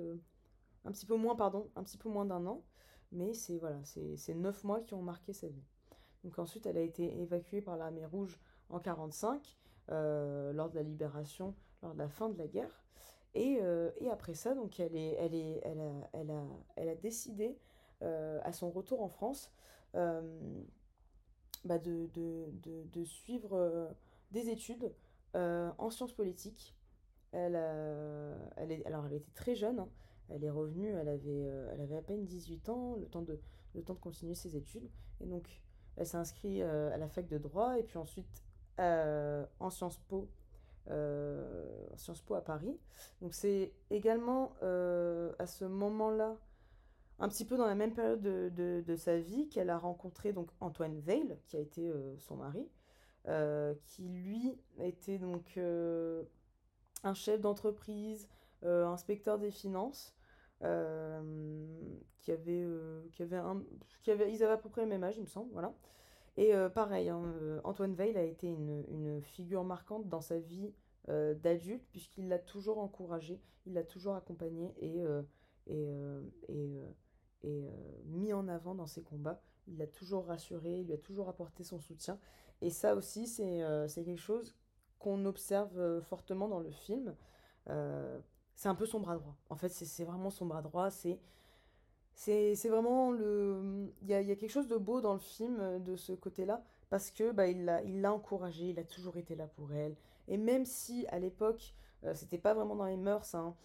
un 0.86 0.92
petit 0.92 1.08
peu 1.08 1.16
moins, 1.16 1.36
pardon, 1.36 1.70
un 1.76 1.84
petit 1.84 1.98
peu 1.98 2.10
moins 2.10 2.26
d'un 2.26 2.46
an. 2.46 2.64
Mais 3.12 3.34
c'est 3.34 3.58
voilà, 3.58 3.80
c'est 3.84 4.34
neuf 4.36 4.64
mois 4.64 4.82
qui 4.82 4.94
ont 4.94 5.02
marqué 5.02 5.34
sa 5.34 5.48
vie. 5.48 5.64
Donc 6.24 6.38
ensuite, 6.40 6.66
elle 6.66 6.78
a 6.78 6.82
été 6.82 7.22
évacuée 7.22 7.62
par 7.62 7.78
l'armée 7.78 8.06
rouge 8.06 8.40
en 8.70 8.80
45 8.80 9.58
lors 9.90 10.70
de 10.70 10.76
la 10.76 10.84
libération, 10.84 11.54
lors 11.84 11.94
de 11.94 12.00
la 12.00 12.10
fin 12.10 12.30
de 12.30 12.38
la 12.38 12.48
guerre. 12.48 12.84
Et, 13.34 13.60
et 14.00 14.10
après 14.10 14.34
ça, 14.34 14.56
donc 14.56 14.80
elle, 14.80 14.96
est, 14.96 15.16
elle, 15.20 15.36
est, 15.36 15.62
elle, 15.64 15.80
a, 15.80 16.10
elle, 16.14 16.32
a, 16.32 16.44
elle 16.76 16.90
a 16.90 16.96
décidé 16.96 17.58
à 18.02 18.52
son 18.52 18.70
retour 18.70 19.02
en 19.02 19.10
France 19.10 19.52
bah, 21.66 21.80
de, 21.80 22.08
de, 22.14 22.46
de, 22.94 23.04
suivre 23.04 23.54
euh, 23.54 23.88
des 24.32 24.50
études 24.50 24.94
euh, 25.36 25.72
en 25.80 25.90
sciences 25.90 26.14
politiques. 26.14 26.76
Elle, 27.32 27.56
elle, 28.56 28.72
est, 28.72 28.86
alors 28.86 29.08
elle 29.08 29.14
était 29.14 29.34
très 29.34 29.56
jeune, 29.56 29.80
hein. 29.80 29.90
elle 30.30 30.44
est 30.44 30.50
revenue, 30.50 30.90
elle 30.90 31.10
avait, 31.10 31.44
euh, 31.48 31.70
elle 31.74 31.82
avait 31.82 31.98
à 31.98 32.02
peine 32.02 32.24
18 32.26 32.70
ans, 32.70 32.96
le 32.96 33.08
temps 33.08 33.24
de, 33.24 33.42
le 33.74 33.84
temps 33.84 33.96
de 33.96 34.00
continuer 34.00 34.36
ses 34.36 34.56
études. 34.56 34.88
Et 35.20 35.26
donc, 35.26 35.62
elle 35.98 36.06
s'est 36.06 36.18
inscrite 36.18 36.62
à 36.62 36.98
la 36.98 37.10
fac 37.10 37.28
de 37.28 37.38
droit 37.38 37.80
et 37.80 37.84
puis 37.84 37.98
ensuite 37.98 38.44
en 38.78 39.70
Sciences 39.70 40.00
Po, 40.08 40.30
Sciences 41.98 42.22
Po 42.22 42.36
à 42.36 42.42
Paris. 42.42 42.80
Donc 43.22 43.34
c'est 43.34 43.74
également 43.90 44.54
à 44.62 45.48
ce 45.48 45.66
moment-là 45.66 46.36
un 47.20 47.30
petit 47.30 47.46
peu 47.46 47.58
dans 47.58 47.66
la 47.66 47.76
même 47.76 47.94
période 47.94 48.22
de, 48.22 48.84
de, 48.86 48.96
sa 48.96 49.18
vie 49.18 49.48
qu'elle 49.48 49.70
a 49.70 49.78
rencontré 49.78 50.34
donc 50.34 50.50
Antoine 50.60 51.00
Veil, 51.00 51.38
qui 51.48 51.56
a 51.56 51.60
été 51.60 51.88
euh, 51.88 52.18
son 52.18 52.36
mari, 52.36 52.68
euh, 53.28 53.74
qui 53.86 54.04
lui 54.04 54.60
était 54.80 55.18
donc 55.18 55.58
euh, 55.58 56.24
un 57.04 57.14
chef 57.14 57.42
d'entreprise, 57.42 58.28
inspecteur 58.64 59.38
des 59.38 59.52
finances, 59.52 60.16
qui 60.60 62.32
avait, 62.32 62.68
qui 63.12 63.22
avait 63.22 63.38
un, 63.38 63.62
qui 64.02 64.10
avait, 64.10 64.34
ils 64.34 64.44
avaient 64.44 64.54
à 64.54 64.58
peu 64.58 64.70
près 64.70 64.82
le 64.82 64.88
même 64.88 65.04
âge, 65.04 65.16
il 65.18 65.22
me 65.22 65.28
semble, 65.28 65.52
voilà. 65.52 65.72
Et 66.38 66.52
pareil, 66.74 67.10
hein, 67.10 67.24
Antoine 67.64 67.96
Veil 67.96 68.18
a 68.18 68.24
été 68.24 68.48
une, 68.48 69.22
figure 69.22 69.64
marquante 69.64 70.10
dans 70.10 70.22
sa 70.22 70.38
vie 70.38 70.74
d'adulte, 71.08 71.86
puisqu'il 71.92 72.28
l'a 72.28 72.40
toujours 72.40 72.80
encouragé, 72.80 73.40
il 73.66 73.74
l'a 73.74 73.84
toujours 73.84 74.16
accompagné 74.16 74.74
et, 74.80 75.02
euh, 77.46 77.70
mis 78.06 78.34
en 78.34 78.48
avant 78.48 78.76
dans 78.76 78.88
ses 78.88 79.04
combats. 79.04 79.42
Il 79.68 79.78
l'a 79.78 79.88
toujours 79.88 80.26
rassuré, 80.26 80.80
il 80.80 80.88
lui 80.88 80.94
a 80.94 80.98
toujours 80.98 81.30
apporté 81.30 81.64
son 81.64 81.80
soutien. 81.80 82.20
Et 82.62 82.70
ça 82.70 82.96
aussi, 82.96 83.28
c'est 83.28 83.64
euh, 83.64 83.88
quelque 83.88 84.16
chose 84.16 84.56
qu'on 85.00 85.26
observe 85.26 85.78
euh, 85.78 86.02
fortement 86.02 86.48
dans 86.48 86.60
le 86.60 86.72
film. 86.72 87.16
c'est 88.56 88.70
un 88.70 88.76
peu 88.76 88.86
son 88.86 89.00
bras 89.00 89.16
droit. 89.16 89.36
En 89.50 89.56
fait, 89.56 89.70
c'est 89.70 90.06
vraiment 90.06 90.30
son 90.30 90.46
bras 90.46 90.62
droit. 90.62 90.90
C'est 90.90 91.20
c'est 92.16 92.70
vraiment 92.70 93.12
le 93.12 93.92
il 94.02 94.08
y 94.08 94.14
a, 94.14 94.22
y 94.22 94.32
a, 94.32 94.36
quelque 94.36 94.52
chose 94.52 94.68
de 94.68 94.78
beau 94.78 95.02
dans 95.02 95.14
le 95.14 95.20
film 95.20 95.84
de 95.84 95.96
ce 95.96 96.14
côté-là 96.14 96.64
parce 96.90 97.12
que 97.12 97.32
bah, 97.32 97.48
il 97.48 97.66
l'a 97.66 98.14
encouragée, 98.14 98.70
il 98.70 98.80
a 98.80 98.84
toujours 98.84 99.18
été 99.18 99.36
là 99.36 99.48
pour 99.48 99.74
elle 99.74 99.96
et 100.28 100.38
même 100.38 100.66
si 100.66 101.06
à 101.08 101.20
l'époque 101.20 101.76
c'était 102.14 102.38
pas 102.38 102.54
vraiment 102.54 102.76
dans 102.76 102.86
les 102.86 102.98
mœurs 102.98 103.36
hein, 103.36 103.56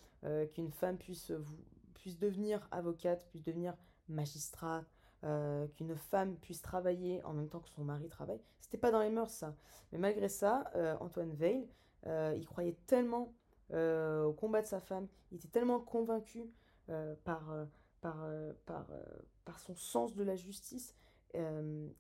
qu'une 0.53 0.73
femme 0.73 0.97
puisse 0.97 1.31
vous, 1.31 1.57
puisse 1.95 2.19
devenir 2.19 2.67
avocate, 2.71 3.27
puisse 3.29 3.45
devenir 3.45 3.75
magistrat, 4.09 4.85
euh, 5.23 5.67
qu'une 5.69 5.95
femme 5.97 6.37
puisse 6.37 6.63
travailler 6.63 7.23
en 7.25 7.35
même 7.35 7.49
temps 7.49 7.61
que 7.61 7.69
son 7.69 7.85
mari 7.85 8.09
travaille. 8.09 8.41
C'était 8.61 8.79
pas 8.79 8.91
dans 8.91 9.01
les 9.01 9.11
mœurs 9.11 9.31
ça. 9.31 9.55
Mais 9.93 9.99
malgré 9.99 10.29
ça, 10.29 10.71
euh, 10.75 10.97
Antoine 11.01 11.35
Veil, 11.35 11.69
euh, 12.07 12.35
il 12.37 12.47
croyait 12.47 12.77
tellement 12.87 13.33
au 13.73 14.33
combat 14.33 14.63
de 14.63 14.67
sa 14.67 14.81
femme, 14.81 15.07
il 15.31 15.37
était 15.37 15.47
tellement 15.47 15.79
convaincu 15.79 16.51
par, 17.23 17.55
par, 18.01 18.27
par, 18.67 18.87
par, 19.45 19.61
son 19.61 19.75
sens 19.75 20.15
de 20.15 20.23
la 20.25 20.37
justice 20.37 20.95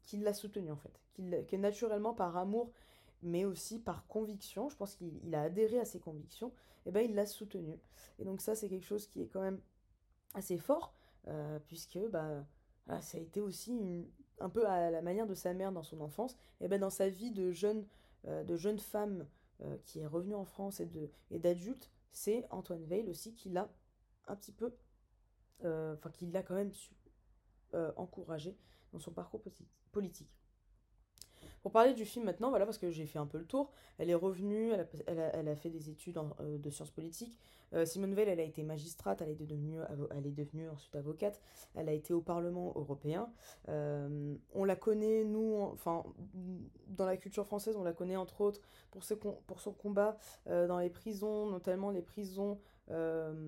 qu'il 0.02 0.22
l'a 0.22 0.34
soutenu 0.34 0.70
en 0.70 0.76
fait. 0.76 1.00
Qu'il, 1.12 1.44
que 1.48 1.56
naturellement 1.56 2.14
par 2.14 2.36
amour, 2.36 2.72
mais 3.22 3.44
aussi 3.44 3.78
par 3.78 4.06
conviction, 4.06 4.68
je 4.68 4.76
pense 4.76 4.94
qu'il 4.94 5.34
a 5.34 5.42
adhéré 5.42 5.78
à 5.78 5.84
ses 5.84 6.00
convictions, 6.00 6.48
et 6.48 6.88
eh 6.88 6.90
ben 6.90 7.04
il 7.04 7.14
l'a 7.14 7.26
soutenu. 7.26 7.78
Et 8.18 8.24
donc 8.24 8.40
ça 8.40 8.54
c'est 8.54 8.68
quelque 8.68 8.86
chose 8.86 9.06
qui 9.06 9.22
est 9.22 9.28
quand 9.28 9.42
même 9.42 9.60
assez 10.34 10.58
fort, 10.58 10.94
euh, 11.28 11.58
puisque 11.66 11.98
bah, 12.10 12.44
ça 13.00 13.18
a 13.18 13.20
été 13.20 13.40
aussi 13.40 14.06
un 14.40 14.48
peu 14.48 14.66
à 14.66 14.90
la 14.90 15.02
manière 15.02 15.26
de 15.26 15.34
sa 15.34 15.52
mère 15.52 15.72
dans 15.72 15.82
son 15.82 16.00
enfance, 16.00 16.36
et 16.60 16.68
ben 16.68 16.80
dans 16.80 16.90
sa 16.90 17.08
vie 17.08 17.30
de 17.30 17.52
jeune, 17.52 17.86
euh, 18.26 18.42
de 18.44 18.56
jeune 18.56 18.78
femme 18.78 19.26
euh, 19.62 19.76
qui 19.84 20.00
est 20.00 20.06
revenue 20.06 20.34
en 20.34 20.44
France 20.44 20.80
et, 20.80 20.86
de, 20.86 21.10
et 21.30 21.38
d'adulte, 21.38 21.90
c'est 22.10 22.46
Antoine 22.50 22.84
Veil 22.84 23.08
aussi 23.10 23.34
qui 23.34 23.50
l'a 23.50 23.68
un 24.26 24.36
petit 24.36 24.52
peu, 24.52 24.72
enfin 25.64 26.10
qui 26.10 26.26
l'a 26.26 26.42
quand 26.42 26.54
même 26.54 26.72
su, 26.72 26.94
encouragé 27.96 28.56
dans 28.92 28.98
son 28.98 29.12
parcours 29.12 29.42
politique. 29.92 30.40
Pour 31.62 31.72
parler 31.72 31.92
du 31.92 32.04
film 32.04 32.24
maintenant, 32.24 32.48
voilà, 32.48 32.64
parce 32.64 32.78
que 32.78 32.90
j'ai 32.90 33.06
fait 33.06 33.18
un 33.18 33.26
peu 33.26 33.38
le 33.38 33.44
tour, 33.44 33.70
elle 33.98 34.08
est 34.08 34.14
revenue, 34.14 34.72
elle 35.06 35.48
a, 35.48 35.56
fait 35.56 35.68
des 35.68 35.90
études 35.90 36.18
euh, 36.40 36.58
de 36.58 36.70
sciences 36.70 36.90
politiques. 36.90 37.38
Euh, 37.74 37.84
Simone 37.84 38.14
Veil, 38.14 38.28
elle 38.28 38.40
a 38.40 38.44
été 38.44 38.62
magistrate, 38.62 39.20
elle 39.20 39.28
est, 39.28 39.34
devenue, 39.34 39.78
elle 40.10 40.26
est 40.26 40.32
devenue 40.32 40.68
ensuite 40.70 40.96
avocate, 40.96 41.40
elle 41.74 41.88
a 41.88 41.92
été 41.92 42.14
au 42.14 42.22
Parlement 42.22 42.72
européen. 42.76 43.30
Euh, 43.68 44.34
on 44.54 44.64
la 44.64 44.74
connaît, 44.74 45.24
nous, 45.24 45.54
enfin, 45.72 46.02
dans 46.88 47.04
la 47.04 47.16
culture 47.16 47.44
française, 47.44 47.76
on 47.76 47.84
la 47.84 47.92
connaît 47.92 48.16
entre 48.16 48.40
autres 48.40 48.60
pour 48.90 49.60
son 49.60 49.72
combat 49.72 50.16
dans 50.46 50.78
les 50.78 50.90
prisons, 50.90 51.46
notamment 51.50 51.90
les 51.90 52.02
prisons 52.02 52.58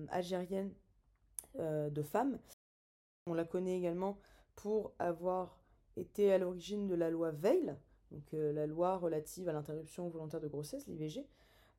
algériennes 0.09 0.71
de 1.55 2.01
femmes. 2.01 2.39
On 3.27 3.33
la 3.33 3.45
connaît 3.45 3.77
également 3.77 4.17
pour 4.55 4.93
avoir 4.99 5.59
été 5.95 6.31
à 6.31 6.37
l'origine 6.37 6.87
de 6.87 6.95
la 6.95 7.09
loi 7.09 7.31
Veil, 7.31 7.75
donc 8.13 8.33
euh, 8.33 8.53
la 8.53 8.67
loi 8.67 8.97
relative 8.97 9.49
à 9.49 9.53
l'interruption 9.53 10.07
volontaire 10.07 10.39
de 10.39 10.47
grossesse, 10.47 10.87
l'IVG, 10.87 11.27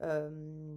euh, 0.02 0.76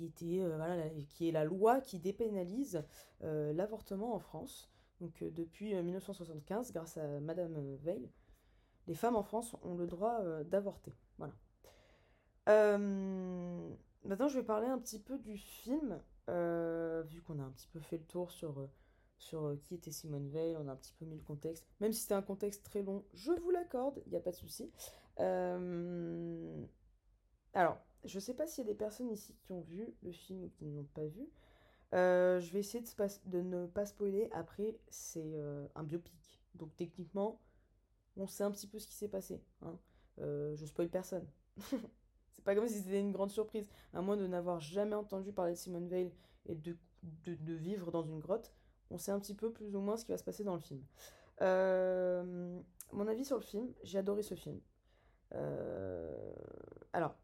euh, 0.00 0.88
qui 1.08 1.28
est 1.28 1.32
la 1.32 1.44
loi 1.44 1.80
qui 1.80 1.98
dépénalise 1.98 2.84
l'avortement 3.20 4.14
en 4.14 4.18
France. 4.18 4.70
Donc 5.00 5.22
depuis 5.22 5.74
1975, 5.74 6.72
grâce 6.72 6.96
à 6.96 7.20
Madame 7.20 7.76
Veil, 7.76 8.10
les 8.86 8.94
femmes 8.94 9.16
en 9.16 9.22
France 9.22 9.56
ont 9.62 9.74
le 9.74 9.86
droit 9.86 10.22
d'avorter. 10.44 10.94
Voilà. 11.18 11.34
maintenant, 14.04 14.28
je 14.28 14.38
vais 14.38 14.44
parler 14.44 14.68
un 14.68 14.78
petit 14.78 15.00
peu 15.00 15.18
du 15.18 15.36
film, 15.36 16.00
vu 17.04 17.22
qu'on 17.22 17.38
a 17.38 17.42
un 17.42 17.50
petit 17.50 17.68
peu 17.68 17.80
fait 17.80 17.98
le 17.98 18.04
tour 18.04 18.30
sur 18.30 18.68
sur 19.20 19.44
euh, 19.44 19.56
qui 19.62 19.74
était 19.74 19.92
Simone 19.92 20.28
Veil, 20.28 20.56
on 20.56 20.66
a 20.66 20.72
un 20.72 20.76
petit 20.76 20.94
peu 20.94 21.04
mis 21.04 21.16
le 21.16 21.22
contexte. 21.22 21.64
Même 21.80 21.92
si 21.92 22.00
c'était 22.00 22.14
un 22.14 22.22
contexte 22.22 22.64
très 22.64 22.82
long, 22.82 23.04
je 23.12 23.32
vous 23.32 23.50
l'accorde, 23.50 24.02
il 24.06 24.10
n'y 24.10 24.16
a 24.16 24.20
pas 24.20 24.32
de 24.32 24.36
souci. 24.36 24.72
Euh, 25.20 26.64
alors, 27.52 27.78
je 28.04 28.16
ne 28.16 28.20
sais 28.20 28.34
pas 28.34 28.46
s'il 28.46 28.64
y 28.64 28.68
a 28.68 28.72
des 28.72 28.78
personnes 28.78 29.10
ici 29.10 29.36
qui 29.44 29.52
ont 29.52 29.60
vu 29.60 29.94
le 30.02 30.10
film 30.10 30.44
ou 30.44 30.48
qui 30.48 30.64
ne 30.64 30.74
l'ont 30.74 30.88
pas 30.94 31.04
vu. 31.04 31.28
Euh, 31.92 32.40
je 32.40 32.50
vais 32.52 32.60
essayer 32.60 32.82
de, 32.82 33.30
de, 33.30 33.42
ne 33.42 33.66
pas 33.66 33.84
spoiler. 33.84 34.30
Après, 34.32 34.78
c'est 34.88 35.38
un 35.74 35.82
biopic. 35.82 36.40
Donc 36.54 36.74
techniquement, 36.76 37.40
on 38.16 38.26
sait 38.26 38.44
un 38.44 38.50
petit 38.50 38.66
peu 38.66 38.78
ce 38.78 38.86
qui 38.86 38.94
s'est 38.94 39.08
passé. 39.08 39.42
Hein. 39.62 39.78
je 40.18 40.64
spoil 40.64 40.88
personne. 40.88 41.26
c'est 42.32 42.44
pas 42.44 42.54
comme 42.54 42.66
si 42.68 42.78
c'était 42.78 43.00
une 43.00 43.12
grande 43.12 43.30
surprise. 43.30 43.66
À 43.92 44.00
moins 44.00 44.16
de 44.16 44.26
n'avoir 44.26 44.60
jamais 44.60 44.94
entendu 44.94 45.32
parler 45.32 45.52
de 45.52 45.58
Simone 45.58 45.88
Veil 45.88 46.12
et 46.46 46.54
de, 46.54 46.76
de 47.26 47.52
vivre 47.54 47.90
dans 47.90 48.02
une 48.02 48.20
grotte 48.20 48.52
on 48.90 48.98
sait 48.98 49.12
un 49.12 49.20
petit 49.20 49.34
peu 49.34 49.52
plus 49.52 49.76
ou 49.76 49.80
moins 49.80 49.96
ce 49.96 50.04
qui 50.04 50.12
va 50.12 50.18
se 50.18 50.24
passer 50.24 50.44
dans 50.44 50.54
le 50.54 50.60
film. 50.60 50.82
Euh, 51.42 52.60
mon 52.92 53.06
avis 53.06 53.24
sur 53.24 53.36
le 53.36 53.42
film, 53.42 53.72
j'ai 53.82 53.98
adoré 53.98 54.22
ce 54.22 54.34
film. 54.34 54.60
Euh, 55.34 56.34
alors, 56.92 57.14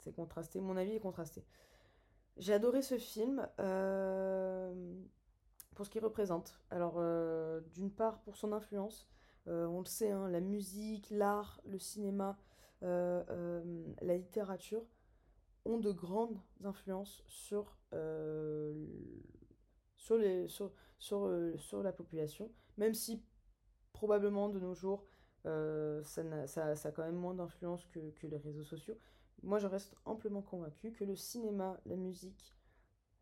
c'est 0.00 0.14
contrasté, 0.14 0.60
mon 0.60 0.76
avis 0.76 0.92
est 0.92 1.00
contrasté. 1.00 1.44
J'ai 2.36 2.54
adoré 2.54 2.80
ce 2.80 2.96
film 2.96 3.46
euh, 3.58 4.94
pour 5.74 5.84
ce 5.84 5.90
qu'il 5.90 6.02
représente. 6.02 6.60
Alors, 6.70 7.02
d'une 7.74 7.90
part, 7.90 8.20
pour 8.20 8.36
son 8.36 8.52
influence. 8.52 9.08
On 9.46 9.80
le 9.80 9.86
sait, 9.86 10.12
hein, 10.12 10.28
la 10.28 10.40
musique, 10.40 11.10
l'art, 11.10 11.60
le 11.64 11.78
cinéma, 11.78 12.38
la 12.82 14.16
littérature 14.16 14.84
ont 15.64 15.78
de 15.78 15.92
grandes 15.92 16.40
influences 16.64 17.22
sur, 17.28 17.76
euh, 17.92 18.86
sur, 19.96 20.16
euh, 20.16 21.82
la 21.82 21.92
population, 21.92 22.50
même 22.76 22.94
si 22.94 23.22
probablement 23.92 24.48
de 24.48 24.58
nos 24.58 24.74
jours, 24.74 25.04
euh, 25.46 26.02
ça, 26.02 26.22
a 26.70 26.92
quand 26.92 27.04
même 27.04 27.16
moins 27.16 27.34
d'influence 27.34 27.86
que, 27.86 28.26
les 28.26 28.36
réseaux 28.36 28.64
sociaux. 28.64 28.96
Moi, 29.42 29.58
je 29.58 29.66
reste 29.66 29.94
amplement 30.04 30.42
convaincue 30.42 30.92
que 30.92 31.04
le 31.04 31.16
cinéma, 31.16 31.80
la 31.86 31.96
musique, 31.96 32.56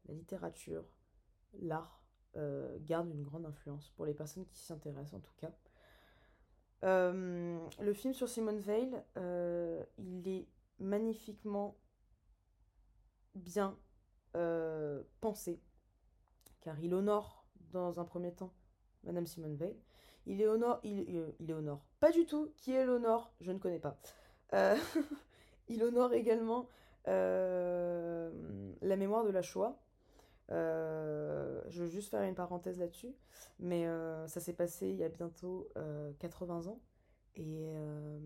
la 0.07 0.15
littérature, 0.15 0.85
l'art 1.61 2.03
euh, 2.37 2.79
gardent 2.81 3.11
une 3.11 3.23
grande 3.23 3.47
influence 3.47 3.91
pour 3.91 4.07
les 4.07 4.15
personnes 4.15 4.47
qui 4.47 4.59
s'y 4.59 4.73
intéressent 4.73 5.15
en 5.15 5.21
tout 5.21 5.35
cas. 5.37 5.53
Euh, 6.85 7.59
le 7.81 7.93
film 7.95 8.15
sur 8.15 8.29
Simone 8.29 8.59
Veil, 8.61 8.91
euh, 9.17 9.83
il 9.99 10.27
est 10.29 10.47
magnifiquement 10.79 11.77
bien 13.35 13.77
euh, 14.37 15.03
pensé, 15.21 15.61
car 16.61 16.79
il 16.81 16.95
honore 16.95 17.45
dans 17.73 18.01
un 18.01 18.05
premier 18.05 18.33
temps 18.33 18.53
Madame 19.05 19.27
Simone 19.27 19.57
Veil. 19.57 19.77
Il 20.27 20.41
est 20.43 20.47
honore, 20.47 20.81
il, 20.85 21.01
il- 21.41 21.51
est 21.51 21.55
honore. 21.55 21.85
Pas 21.99 22.13
du 22.13 22.27
tout. 22.27 22.53
Qui 22.59 22.73
est 22.73 22.85
l'honore 22.85 23.33
Je 23.41 23.53
ne 23.53 23.59
connais 23.59 23.79
pas. 23.81 23.99
Il 25.69 25.83
honore 25.85 26.13
également 26.13 26.69
la 27.07 28.31
mémoire 28.83 29.25
de 29.25 29.31
la 29.31 29.43
Shoah. 29.43 29.79
Euh, 30.53 31.63
je 31.69 31.83
veux 31.83 31.89
juste 31.89 32.11
faire 32.11 32.23
une 32.23 32.35
parenthèse 32.35 32.79
là-dessus, 32.79 33.15
mais 33.59 33.87
euh, 33.87 34.27
ça 34.27 34.41
s'est 34.41 34.53
passé 34.53 34.89
il 34.89 34.97
y 34.97 35.05
a 35.05 35.09
bientôt 35.09 35.69
euh, 35.77 36.13
80 36.19 36.67
ans. 36.67 36.81
Et 37.37 37.69
euh, 37.69 38.19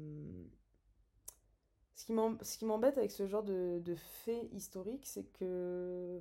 ce 1.94 2.58
qui 2.58 2.64
m'embête 2.64 2.98
avec 2.98 3.10
ce 3.10 3.26
genre 3.26 3.42
de, 3.42 3.80
de 3.84 3.94
fait 3.94 4.46
historique, 4.52 5.06
c'est 5.06 5.24
que 5.24 6.20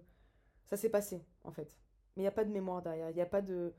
ça 0.66 0.78
s'est 0.78 0.90
passé, 0.90 1.24
en 1.44 1.52
fait. 1.52 1.80
Mais 2.16 2.22
il 2.22 2.26
n'y 2.26 2.28
a 2.28 2.32
pas 2.32 2.46
de 2.46 2.52
mémoire 2.52 2.82
derrière. 2.82 3.10
Il 3.10 3.20
a 3.20 3.26
pas 3.26 3.42
de, 3.42 3.74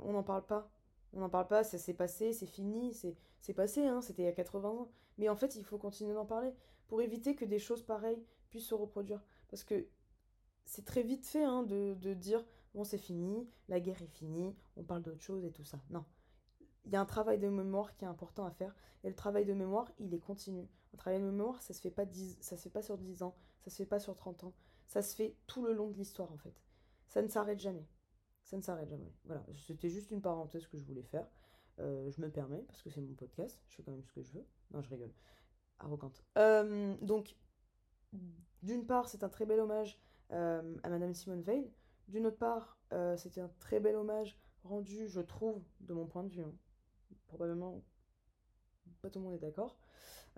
on 0.00 0.12
n'en 0.12 0.22
parle 0.22 0.46
pas. 0.46 0.70
On 1.12 1.20
n'en 1.20 1.28
parle 1.28 1.48
pas, 1.48 1.64
ça 1.64 1.78
s'est 1.78 1.94
passé, 1.94 2.32
c'est 2.32 2.46
fini, 2.46 2.94
c'est 3.40 3.54
passé, 3.54 3.86
hein, 3.86 4.02
c'était 4.02 4.22
il 4.22 4.26
y 4.26 4.28
a 4.28 4.32
80 4.32 4.68
ans. 4.68 4.90
Mais 5.16 5.28
en 5.28 5.36
fait, 5.36 5.56
il 5.56 5.64
faut 5.64 5.78
continuer 5.78 6.14
d'en 6.14 6.26
parler 6.26 6.52
pour 6.86 7.02
éviter 7.02 7.34
que 7.34 7.44
des 7.44 7.58
choses 7.58 7.82
pareilles 7.82 8.22
puissent 8.50 8.66
se 8.66 8.74
reproduire. 8.74 9.20
Parce 9.50 9.64
que 9.64 9.86
c'est 10.68 10.84
très 10.84 11.02
vite 11.02 11.26
fait 11.26 11.42
hein, 11.42 11.62
de, 11.62 11.94
de 11.94 12.12
dire, 12.12 12.44
bon, 12.74 12.84
c'est 12.84 12.98
fini, 12.98 13.48
la 13.68 13.80
guerre 13.80 14.02
est 14.02 14.06
finie, 14.06 14.54
on 14.76 14.84
parle 14.84 15.02
d'autre 15.02 15.22
chose 15.22 15.44
et 15.46 15.50
tout 15.50 15.64
ça. 15.64 15.80
Non. 15.88 16.04
Il 16.84 16.92
y 16.92 16.96
a 16.96 17.00
un 17.00 17.06
travail 17.06 17.38
de 17.38 17.48
mémoire 17.48 17.96
qui 17.96 18.04
est 18.04 18.08
important 18.08 18.44
à 18.44 18.50
faire. 18.50 18.76
Et 19.02 19.08
le 19.08 19.14
travail 19.14 19.46
de 19.46 19.54
mémoire, 19.54 19.90
il 19.98 20.12
est 20.12 20.20
continu. 20.20 20.68
Un 20.92 20.96
travail 20.98 21.20
de 21.20 21.24
mémoire, 21.24 21.62
ça 21.62 21.72
se 21.72 21.80
fait 21.80 21.90
pas 21.90 22.04
10 22.04 22.38
ça 22.42 22.56
se 22.56 22.62
fait 22.62 22.70
pas 22.70 22.82
sur 22.82 22.98
10 22.98 23.22
ans, 23.22 23.34
ça 23.62 23.70
se 23.70 23.76
fait 23.76 23.86
pas 23.86 23.98
sur 23.98 24.14
30 24.14 24.44
ans. 24.44 24.54
Ça 24.86 25.00
se 25.00 25.16
fait 25.16 25.36
tout 25.46 25.64
le 25.64 25.72
long 25.72 25.88
de 25.88 25.96
l'histoire, 25.96 26.30
en 26.32 26.36
fait. 26.36 26.62
Ça 27.08 27.22
ne 27.22 27.28
s'arrête 27.28 27.60
jamais. 27.60 27.86
Ça 28.44 28.58
ne 28.58 28.62
s'arrête 28.62 28.88
jamais. 28.88 29.12
Voilà, 29.24 29.44
c'était 29.66 29.88
juste 29.88 30.10
une 30.10 30.20
parenthèse 30.20 30.66
que 30.66 30.76
je 30.76 30.84
voulais 30.84 31.02
faire. 31.02 31.26
Euh, 31.78 32.10
je 32.10 32.20
me 32.20 32.30
permets, 32.30 32.62
parce 32.62 32.82
que 32.82 32.90
c'est 32.90 33.00
mon 33.00 33.14
podcast, 33.14 33.58
je 33.68 33.76
fais 33.76 33.82
quand 33.82 33.92
même 33.92 34.04
ce 34.04 34.12
que 34.12 34.22
je 34.22 34.32
veux. 34.32 34.44
Non, 34.70 34.82
je 34.82 34.90
rigole. 34.90 35.12
Arrogante. 35.78 36.22
Euh, 36.36 36.94
donc, 37.00 37.36
d'une 38.62 38.86
part, 38.86 39.08
c'est 39.08 39.22
un 39.24 39.28
très 39.28 39.46
bel 39.46 39.60
hommage 39.60 39.98
euh, 40.32 40.76
à 40.82 40.88
Madame 40.88 41.14
Simone 41.14 41.42
Veil. 41.42 41.70
D'une 42.08 42.26
autre 42.26 42.38
part, 42.38 42.78
euh, 42.92 43.16
c'était 43.16 43.40
un 43.40 43.50
très 43.60 43.80
bel 43.80 43.96
hommage 43.96 44.38
rendu, 44.64 45.08
je 45.08 45.20
trouve, 45.20 45.62
de 45.80 45.94
mon 45.94 46.06
point 46.06 46.24
de 46.24 46.30
vue. 46.30 46.42
hein. 46.42 46.54
Probablement, 47.26 47.82
pas 49.02 49.10
tout 49.10 49.18
le 49.18 49.24
monde 49.24 49.34
est 49.34 49.38
d'accord. 49.38 49.78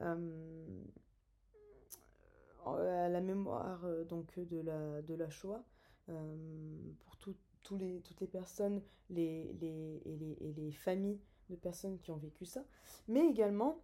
Euh, 0.00 0.82
à 2.66 3.08
la 3.08 3.20
mémoire 3.20 3.84
donc 4.08 4.38
de 4.38 4.60
la, 4.60 5.02
de 5.02 5.14
la 5.14 5.30
Shoah, 5.30 5.64
pour 6.06 7.16
tout- 7.16 7.36
tous 7.62 7.76
les, 7.76 8.00
toutes 8.02 8.20
les 8.20 8.26
personnes 8.26 8.82
les, 9.08 9.52
les, 9.54 10.02
et, 10.04 10.16
les, 10.16 10.36
et 10.40 10.52
les 10.52 10.72
familles 10.72 11.20
de 11.48 11.56
personnes 11.56 11.98
qui 11.98 12.10
ont 12.10 12.16
vécu 12.16 12.44
ça, 12.44 12.64
mais 13.08 13.26
également 13.26 13.82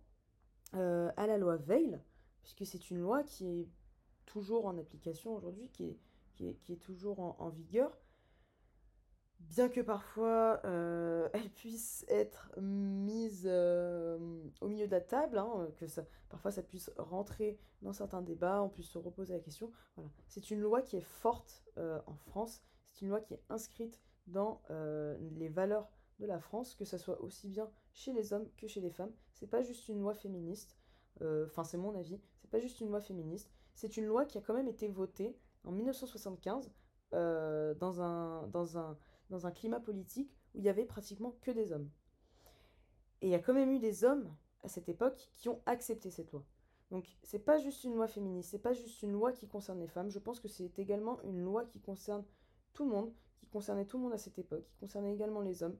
à 0.73 1.27
la 1.27 1.39
loi 1.39 1.57
Veil, 1.57 1.99
puisque 2.43 2.67
c'est 2.67 2.91
une 2.91 2.99
loi 2.99 3.23
qui 3.25 3.47
est 3.47 3.69
toujours 4.27 4.67
en 4.67 4.77
application 4.77 5.35
aujourd'hui, 5.35 5.69
qui 5.71 5.97
est, 6.41 6.77
toujours 6.77 7.21
en, 7.41 7.49
vigueur, 7.49 7.97
bien 9.41 9.69
que 9.69 9.81
parfois 9.81 10.61
euh, 10.65 11.29
elle 11.33 11.49
puisse 11.51 12.05
être 12.09 12.51
mise 12.61 13.45
euh, 13.47 14.19
au 14.61 14.69
milieu 14.69 14.87
de 14.87 14.93
la 14.93 15.01
table, 15.01 15.39
hein, 15.39 15.69
que 15.77 15.87
parfois 16.29 16.51
ça 16.51 16.63
puisse 16.63 16.91
rentrer 16.99 17.59
dans 17.83 17.93
certains 17.93 18.23
débats, 18.23 18.63
on 18.63 18.69
puisse 18.69 18.89
se 18.91 18.99
reposer 18.99 19.35
la 19.35 19.41
question. 19.41 19.73
Voilà. 19.97 20.11
C'est 20.29 20.51
une 20.51 20.61
loi 20.61 20.83
qui 20.83 20.97
est 20.97 21.01
forte 21.01 21.65
euh, 21.79 22.01
en 22.07 22.17
France, 22.17 22.63
c'est 22.93 23.03
une 23.03 23.11
loi 23.11 23.21
qui 23.21 23.35
est 23.35 23.43
inscrite 23.49 24.01
dans 24.27 24.61
les 25.21 25.49
valeurs 25.49 25.89
de 26.19 26.27
la 26.27 26.41
France, 26.41 26.75
que 26.75 26.85
ça 26.85 26.99
soit 26.99 27.21
aussi 27.21 27.47
bien 27.47 27.71
chez 27.93 28.13
les 28.13 28.33
hommes 28.33 28.49
que 28.57 28.67
chez 28.67 28.81
les 28.81 28.91
femmes. 28.91 29.13
C'est 29.35 29.47
pas 29.47 29.63
juste 29.63 29.89
une 29.89 30.01
loi 30.01 30.15
féministe, 30.15 30.77
enfin 31.21 31.63
c'est 31.63 31.77
mon 31.77 31.95
avis, 31.95 32.21
c'est 32.41 32.51
pas 32.51 32.59
juste 32.59 32.81
une 32.81 32.89
loi 32.89 33.01
féministe, 33.01 33.56
c'est 33.77 33.97
une 33.99 34.07
loi 34.07 34.25
qui 34.25 34.39
a 34.39 34.41
quand 34.41 34.55
même 34.55 34.69
été 34.69 34.89
votée 34.89 35.37
en 35.65 35.71
1975 35.71 36.73
euh, 37.13 37.75
dans 37.75 38.01
un, 38.01 39.51
climat 39.55 39.81
politique 39.81 40.35
où 40.55 40.59
il 40.59 40.65
y 40.65 40.69
avait 40.69 40.87
pratiquement 40.87 41.37
que 41.43 41.51
des 41.51 41.73
hommes. 41.73 41.91
Et 43.21 43.27
il 43.29 43.31
y 43.31 43.35
a 43.35 43.39
quand 43.39 43.53
même 43.55 43.71
eu 43.71 43.79
des 43.79 44.03
hommes 44.03 44.35
à 44.65 44.69
cette 44.69 44.89
époque 44.89 45.29
qui 45.35 45.49
ont 45.51 45.61
accepté 45.67 46.11
cette 46.11 46.33
loi. 46.33 46.43
Donc 46.91 47.07
c'est 47.23 47.39
pas 47.39 47.59
juste 47.59 47.85
une 47.85 47.95
loi 47.95 48.09
féministe, 48.09 48.51
c'est 48.51 48.59
pas 48.59 48.73
juste 48.73 49.03
une 49.03 49.13
loi 49.13 49.33
qui 49.33 49.47
concerne 49.47 49.79
les 49.81 49.89
femmes, 49.89 50.11
je 50.11 50.19
pense 50.21 50.41
que 50.41 50.49
c'est 50.49 50.79
également 50.79 51.21
une 51.23 51.41
loi 51.41 51.65
qui 51.67 51.81
concerne 51.81 52.25
tout 52.73 52.85
le 52.85 52.91
monde, 52.91 53.13
qui 53.39 53.47
concernait 53.49 53.85
tout 53.87 53.99
le 53.99 54.05
monde 54.05 54.13
à 54.13 54.19
cette 54.19 54.39
époque, 54.39 54.65
qui 54.65 54.77
concernait 54.77 55.13
également 55.13 55.41
les 55.41 55.63
hommes, 55.63 55.77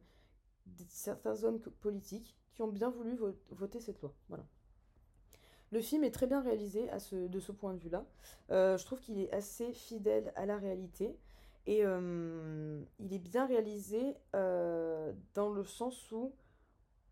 certains 0.89 1.45
hommes 1.45 1.61
que- 1.61 1.71
politiques 1.71 2.37
qui 2.53 2.63
ont 2.63 2.69
bien 2.69 2.91
voulu 2.91 3.15
vo- 3.17 3.39
voter 3.51 3.81
cette 3.81 4.03
loi. 4.03 4.13
Voilà. 4.29 4.45
Le 5.73 5.81
film 5.81 6.05
est 6.05 6.13
très 6.13 6.27
bien 6.27 6.41
réalisé 6.41 6.89
de 7.13 7.41
ce 7.41 7.53
point 7.53 7.75
de 7.75 7.79
vue-là. 7.79 8.05
Euh, 8.51 8.79
je 8.79 8.85
trouve 8.85 9.01
qu'il 9.01 9.19
est 9.19 9.33
assez 9.33 9.73
fidèle 9.73 10.33
à 10.37 10.47
la 10.47 10.57
réalité 10.57 11.19
et 11.67 11.85
euh, 11.85 12.81
il 13.01 13.13
est 13.13 13.19
bien 13.19 13.47
réalisé 13.47 14.17
euh, 14.37 15.13
dans 15.35 15.51
le 15.51 15.65
sens 15.65 16.13
où 16.13 16.33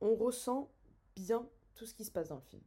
on 0.01 0.15
ressent 0.15 0.71
bien 1.17 1.49
tout 1.75 1.87
ce 1.87 1.95
qui 1.95 2.05
se 2.05 2.13
passe 2.13 2.29
dans 2.29 2.37
le 2.37 2.43
film. 2.43 2.63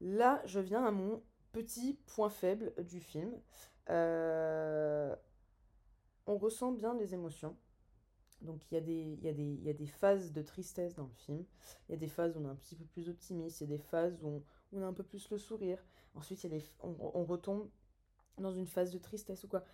Là, 0.00 0.40
je 0.44 0.60
viens 0.60 0.84
à 0.84 0.92
mon 0.92 1.20
petit 1.50 1.94
point 2.06 2.30
faible 2.30 2.72
du 2.84 3.00
film. 3.00 3.32
On 3.88 5.16
ressent 6.38 6.70
bien 6.70 6.94
les 6.94 7.14
émotions. 7.14 7.56
Donc 8.42 8.60
il 8.70 8.74
y 8.74 8.76
a 8.76 8.80
des, 8.80 9.18
y 9.22 9.64
y 9.64 9.70
a 9.70 9.72
des 9.72 9.86
phases 9.86 10.32
de 10.32 10.42
tristesse 10.42 10.94
dans 10.94 11.04
le 11.04 11.14
film. 11.14 11.44
Il 11.88 11.92
y 11.92 11.94
a 11.94 11.98
des 11.98 12.08
phases 12.08 12.36
où 12.36 12.40
on 12.40 12.44
est 12.44 12.50
un 12.50 12.56
petit 12.56 12.74
peu 12.74 12.84
plus 12.84 13.08
optimiste. 13.08 13.60
Il 13.60 13.70
y 13.70 13.72
a 13.72 13.76
des 13.76 13.82
phases 13.82 14.18
où 14.22 14.42
on, 14.72 14.82
a 14.82 14.86
un 14.86 14.92
peu 14.92 15.04
plus 15.04 15.30
le 15.30 15.38
sourire. 15.38 15.78
Ensuite, 16.14 16.42
y 16.42 16.46
a 16.46 16.50
des, 16.50 16.62
on, 16.82 17.24
retombe 17.24 17.68
dans 18.38 18.52
une 18.52 18.66
phase 18.66 18.90
de 18.90 18.98
tristesse 18.98 19.44
ou 19.44 19.48
quoi. 19.48 19.64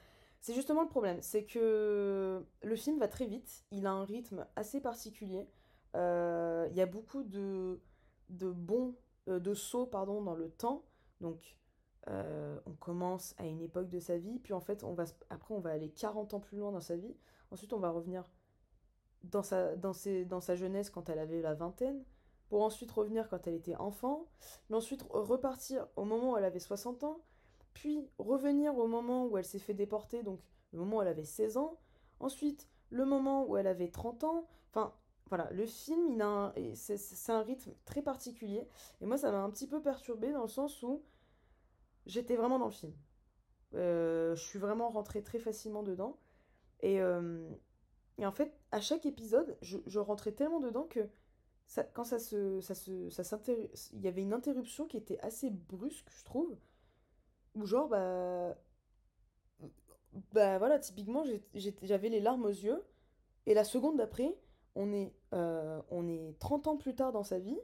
C'est 0.41 0.55
justement 0.55 0.83
le 0.83 0.89
problème. 0.89 1.19
C'est 1.23 1.45
que 1.45 2.45
le 2.63 2.77
film 2.77 2.99
va 2.99 3.09
très 3.09 3.27
vite. 3.27 3.65
Il 3.71 3.87
a 3.87 3.93
un 3.93 4.05
rythme 4.05 4.47
assez 4.55 4.81
particulier. 4.81 5.49
Euh, 5.97 6.69
il 6.71 6.77
y 6.77 6.81
a 6.81 6.87
beaucoup 6.87 7.25
de, 7.25 7.81
de 8.29 8.51
bons, 8.51 8.95
euh, 9.29 9.41
de 9.41 9.55
sauts 9.55 9.87
pardon, 9.87 10.23
dans 10.23 10.35
le 10.35 10.51
temps. 10.51 10.85
Donc 11.21 11.59
euh, 12.09 12.59
on 12.67 12.73
commence 12.73 13.35
à 13.39 13.47
une 13.47 13.61
époque 13.61 13.89
de 13.89 13.99
sa 13.99 14.19
vie. 14.19 14.39
Puis 14.39 14.53
en 14.53 14.61
fait, 14.61 14.85
on 14.85 14.93
va, 14.95 15.05
après, 15.31 15.55
on 15.55 15.61
va 15.61 15.71
aller 15.71 15.91
40 15.91 16.35
ans 16.35 16.41
plus 16.41 16.59
loin 16.59 16.73
dans 16.73 16.81
sa 16.81 16.97
vie. 16.97 17.17
Ensuite, 17.51 17.73
on 17.73 17.79
va 17.79 17.91
revenir 17.91 18.25
dans 19.29 19.43
sa, 19.43 19.77
dans 19.77 19.93
ses- 19.93 20.25
dans 20.25 20.41
sa 20.41 20.55
jeunesse 20.57 20.91
quand 20.91 21.09
elle 21.09 21.19
avait 21.19 21.43
la 21.43 21.55
vingtaine, 21.55 22.05
pour 22.49 22.63
ensuite 22.63 22.91
revenir 22.91 23.29
quand 23.29 23.47
elle 23.47 23.55
était 23.55 23.77
enfant, 23.77 24.27
mais 24.71 24.77
ensuite 24.77 25.05
repartir 25.11 25.87
au 25.97 26.05
moment 26.05 26.33
où 26.33 26.37
elle 26.39 26.45
avait 26.45 26.61
60 26.61 27.05
ans, 27.05 27.21
puis 27.75 28.09
revenir 28.19 28.77
au 28.79 28.87
moment 28.89 29.27
où 29.27 29.37
elle 29.39 29.45
s'est 29.45 29.59
fait 29.59 29.75
déporter, 29.75 30.23
donc 30.23 30.41
le 30.73 30.79
moment 30.81 30.99
où 30.99 31.03
elle 31.03 31.09
avait 31.09 31.25
16 31.25 31.57
ans, 31.59 31.79
ensuite 32.21 32.69
le 32.91 33.05
moment 33.05 33.45
où 33.47 33.57
elle 33.57 33.67
avait 33.67 33.91
30 33.91 34.25
ans, 34.25 34.47
enfin 34.71 34.95
voilà, 35.29 35.51
le 35.53 35.67
film, 35.67 36.09
il 36.09 36.23
a 36.23 36.55
c'est 36.75 37.33
un 37.33 37.43
rythme 37.43 37.73
très 37.85 38.01
particulier, 38.03 38.67
et 39.03 39.07
moi 39.07 39.19
ça 39.19 39.31
m'a 39.31 39.43
un 39.43 39.51
petit 39.51 39.67
peu 39.67 39.83
perturbée 39.83 40.33
dans 40.33 40.43
le 40.43 40.49
sens 40.49 40.83
où 40.83 41.03
j'étais 42.07 42.37
vraiment 42.37 42.59
dans 42.59 42.67
le 42.67 42.71
film. 42.73 42.93
Euh, 43.75 44.35
je 44.35 44.43
suis 44.43 44.59
vraiment 44.59 44.89
rentrée 44.89 45.23
très 45.23 45.39
facilement 45.39 45.83
dedans, 45.83 46.17
et, 46.81 47.01
euh, 47.01 47.47
et 48.19 48.27
en 48.27 48.33
fait, 48.33 48.53
à 48.73 48.81
chaque 48.81 49.07
épisode, 49.07 49.57
je, 49.63 49.99
rentrais 49.99 50.33
tellement 50.33 50.61
dedans 50.61 50.85
que 50.85 51.09
quand 51.93 52.05
ça 52.05 52.19
se, 52.19 52.61
ça 52.61 52.75
se, 52.75 53.09
ça 53.11 53.39
il 53.93 54.01
y 54.01 54.09
avait 54.09 54.23
une 54.23 54.33
interruption 54.33 54.87
qui 54.87 54.97
était 54.97 55.21
assez 55.21 55.51
brusque, 55.51 56.09
je 56.11 56.25
trouve, 56.25 56.57
Ou 57.55 57.67
genre, 57.67 57.89
bah. 57.89 58.57
Bah 60.33 60.59
voilà, 60.59 60.79
typiquement, 60.79 61.23
j'avais 61.55 62.09
les 62.09 62.21
larmes 62.21 62.47
aux 62.47 62.49
yeux. 62.49 62.83
Et 63.47 63.55
la 63.55 63.63
seconde 63.63 63.99
d'après, 63.99 64.37
on, 64.75 64.93
est, 64.93 65.13
euh, 65.35 65.81
on 65.91 66.09
est 66.09 66.37
30 66.39 66.67
ans 66.67 66.77
plus 66.77 66.95
tard 66.95 67.13
dans 67.13 67.23
sa 67.23 67.39
vie. 67.39 67.59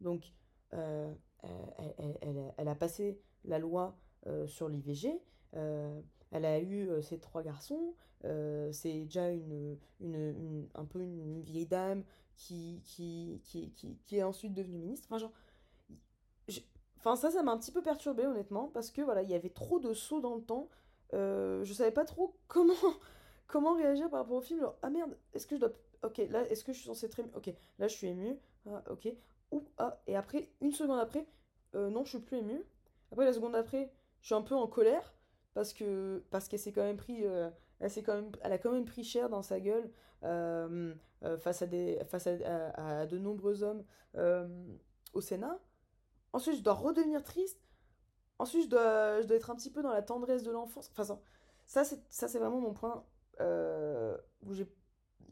Donc, 0.00 0.32
euh, 0.74 1.12
elle, 1.42 2.68
a 2.68 2.74
passé 2.74 3.20
la 3.44 3.58
loi 3.58 3.98
euh, 4.26 4.46
sur 4.46 4.68
l'IVG. 4.68 5.20
Elle 6.32 6.44
a 6.44 6.60
eu 6.60 6.90
ses 7.02 7.18
trois 7.18 7.42
garçons. 7.42 7.94
c'est 8.22 9.04
déjà 9.04 9.30
une, 9.30 9.76
une, 10.00 10.68
un 10.74 10.84
peu 10.84 11.00
une 11.00 11.42
vieille 11.42 11.66
dame 11.66 12.04
qui, 12.36 12.80
qui, 12.84 13.40
qui, 13.44 13.72
qui, 13.72 14.16
est 14.16 14.22
ensuite 14.22 14.54
devenue 14.54 14.78
ministre. 14.78 15.06
Enfin, 15.08 15.18
genre, 15.18 15.32
Enfin, 16.98 17.14
ça, 17.16 17.30
ça 17.30 17.42
m'a 17.42 17.52
un 17.52 17.58
petit 17.58 17.70
peu 17.70 17.82
perturbé, 17.82 18.26
honnêtement, 18.26 18.68
parce 18.68 18.90
que 18.90 19.02
voilà, 19.02 19.22
il 19.22 19.30
y 19.30 19.34
avait 19.34 19.50
trop 19.50 19.78
de 19.78 19.94
sauts 19.94 20.20
dans 20.20 20.34
le 20.34 20.42
temps. 20.42 20.68
Euh, 21.14 21.64
je 21.64 21.72
savais 21.72 21.92
pas 21.92 22.04
trop 22.04 22.34
comment, 22.48 22.74
comment 23.46 23.74
réagir 23.74 24.10
par 24.10 24.20
rapport 24.20 24.36
au 24.36 24.40
film. 24.40 24.66
ah 24.82 24.90
merde, 24.90 25.16
est-ce 25.32 25.46
que 25.46 25.54
je 25.56 25.60
dois. 25.60 25.70
Ok, 26.02 26.18
là, 26.30 26.42
est-ce 26.50 26.64
que 26.64 26.72
je 26.72 26.78
suis 26.78 26.86
censée 26.86 27.06
être 27.06 27.18
émue? 27.20 27.30
Ok, 27.34 27.52
là, 27.78 27.88
je 27.88 27.94
suis 27.94 28.08
émue. 28.08 28.36
Ah, 28.68 28.82
ok. 28.90 29.08
Ah, 29.78 30.00
et 30.06 30.16
après, 30.16 30.50
une 30.60 30.72
seconde 30.72 30.98
après, 30.98 31.26
euh, 31.74 31.88
non, 31.88 32.04
je 32.04 32.10
suis 32.10 32.18
plus 32.18 32.38
émue. 32.38 32.64
Après, 33.12 33.24
la 33.24 33.32
seconde 33.32 33.54
après, 33.54 33.90
je 34.20 34.26
suis 34.26 34.34
un 34.34 34.42
peu 34.42 34.54
en 34.54 34.66
colère, 34.66 35.14
parce 35.58 35.72
que 35.72 36.22
parce 36.30 36.46
qu'elle 36.46 36.60
s'est 36.60 36.70
quand 36.70 36.84
même 36.84 36.96
pris. 36.96 37.26
Euh, 37.26 37.50
elle, 37.80 37.90
quand 38.04 38.14
même, 38.14 38.30
elle 38.42 38.52
a 38.52 38.58
quand 38.58 38.70
même 38.70 38.84
pris 38.84 39.02
cher 39.02 39.28
dans 39.28 39.42
sa 39.42 39.58
gueule 39.58 39.90
euh, 40.22 40.94
face, 41.40 41.62
à, 41.62 41.66
des, 41.66 41.98
face 42.06 42.28
à, 42.28 43.00
à 43.00 43.06
de 43.06 43.18
nombreux 43.18 43.64
hommes 43.64 43.82
au 45.14 45.20
Sénat. 45.20 45.58
Ensuite, 46.32 46.58
je 46.58 46.62
dois 46.62 46.74
redevenir 46.74 47.24
triste. 47.24 47.60
Ensuite, 48.38 48.66
je 48.66 48.68
dois, 48.68 49.20
je 49.20 49.26
dois 49.26 49.36
être 49.36 49.50
un 49.50 49.56
petit 49.56 49.70
peu 49.70 49.82
dans 49.82 49.90
la 49.90 50.02
tendresse 50.02 50.44
de 50.44 50.52
l'enfance. 50.52 50.92
Enfin, 50.92 51.18
ça, 51.66 51.84
ça 51.84 52.28
c'est 52.28 52.38
vraiment 52.38 52.60
mon 52.60 52.72
point 52.72 53.04
euh, 53.40 54.16
où 54.42 54.54
j'ai 54.54 54.72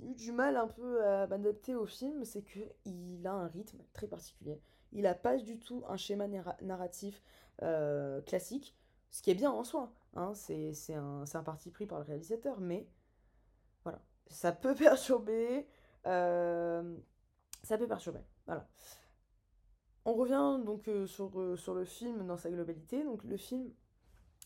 eu 0.00 0.14
du 0.14 0.32
mal 0.32 0.56
un 0.56 0.66
peu 0.66 1.04
à 1.04 1.28
m'adapter 1.28 1.76
au 1.76 1.86
film. 1.86 2.24
C'est 2.24 2.42
qu'il 2.42 3.24
a 3.24 3.32
un 3.32 3.46
rythme 3.46 3.78
très 3.92 4.08
particulier. 4.08 4.60
Il 4.90 5.02
n'a 5.02 5.14
pas 5.14 5.36
du 5.36 5.60
tout 5.60 5.84
un 5.88 5.96
schéma 5.96 6.26
narratif 6.62 7.22
euh, 7.62 8.20
classique. 8.22 8.76
Ce 9.10 9.22
qui 9.22 9.30
est 9.30 9.34
bien 9.34 9.50
en 9.50 9.64
soi. 9.64 9.92
Hein, 10.14 10.32
c'est 10.34 10.94
un, 10.94 11.24
un, 11.32 11.42
parti 11.42 11.70
pris 11.70 11.86
par 11.86 11.98
le 11.98 12.04
réalisateur. 12.04 12.60
Mais 12.60 12.86
voilà. 13.84 14.00
Ça 14.28 14.52
peut 14.52 14.74
perturber. 14.76 15.66
Euh, 16.06 16.96
ça 17.62 17.78
peut 17.78 17.88
perturber. 17.88 18.20
Voilà. 18.46 18.68
On 20.06 20.14
revient 20.14 20.64
donc 20.64 20.86
euh, 20.86 21.04
sur, 21.06 21.36
euh, 21.40 21.56
sur 21.56 21.74
le 21.74 21.84
film 21.84 22.24
dans 22.28 22.36
sa 22.36 22.48
globalité. 22.48 23.02
Donc 23.02 23.24
le 23.24 23.36
film, 23.36 23.72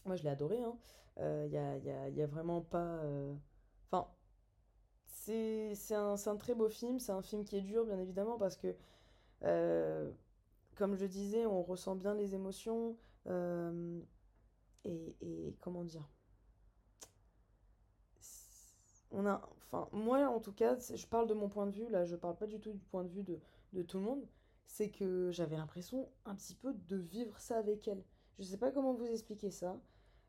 moi 0.07 0.16
je 0.16 0.23
l'ai 0.23 0.31
adoré. 0.31 0.57
Il 0.57 0.64
hein. 0.64 0.79
euh, 1.18 1.46
y, 1.51 1.59
a, 1.59 1.77
y, 1.77 1.90
a, 1.90 2.09
y, 2.09 2.23
a, 2.23 2.27
vraiment 2.27 2.62
pas... 2.62 2.99
Enfin, 3.90 4.09
c'est 5.05 5.75
un, 5.90 6.14
un, 6.14 6.37
très 6.37 6.55
beau 6.55 6.70
film. 6.70 6.99
C'est 6.99 7.12
un 7.12 7.20
film 7.20 7.44
qui 7.44 7.57
est 7.57 7.61
dur, 7.61 7.85
bien 7.85 7.99
évidemment, 7.99 8.38
parce 8.38 8.57
que, 8.57 8.75
comme 10.77 10.96
je 10.96 11.05
disais, 11.05 11.44
on 11.44 11.62
ressent 11.62 11.94
bien 11.94 12.14
les 12.14 12.35
émotions. 12.35 12.96
Et, 14.84 15.16
et, 15.20 15.56
comment 15.60 15.84
dire? 15.84 16.08
On 19.12 19.26
a, 19.26 19.42
enfin, 19.64 19.88
moi 19.92 20.28
en 20.28 20.40
tout 20.40 20.52
cas, 20.52 20.78
je 20.78 21.06
parle 21.06 21.26
de 21.26 21.34
mon 21.34 21.48
point 21.48 21.66
de 21.66 21.72
vue, 21.72 21.88
là 21.88 22.04
je 22.04 22.14
parle 22.16 22.36
pas 22.36 22.46
du 22.46 22.60
tout 22.60 22.72
du 22.72 22.84
point 22.84 23.02
de 23.04 23.08
vue 23.08 23.24
de, 23.24 23.40
de 23.72 23.82
tout 23.82 23.98
le 23.98 24.04
monde, 24.04 24.24
c'est 24.66 24.90
que 24.90 25.30
j'avais 25.32 25.56
l'impression 25.56 26.08
un 26.24 26.34
petit 26.36 26.54
peu 26.54 26.72
de 26.72 26.96
vivre 26.96 27.38
ça 27.40 27.58
avec 27.58 27.88
elle. 27.88 28.04
Je 28.38 28.44
sais 28.44 28.56
pas 28.56 28.70
comment 28.70 28.94
vous 28.94 29.06
expliquer 29.06 29.50
ça. 29.50 29.80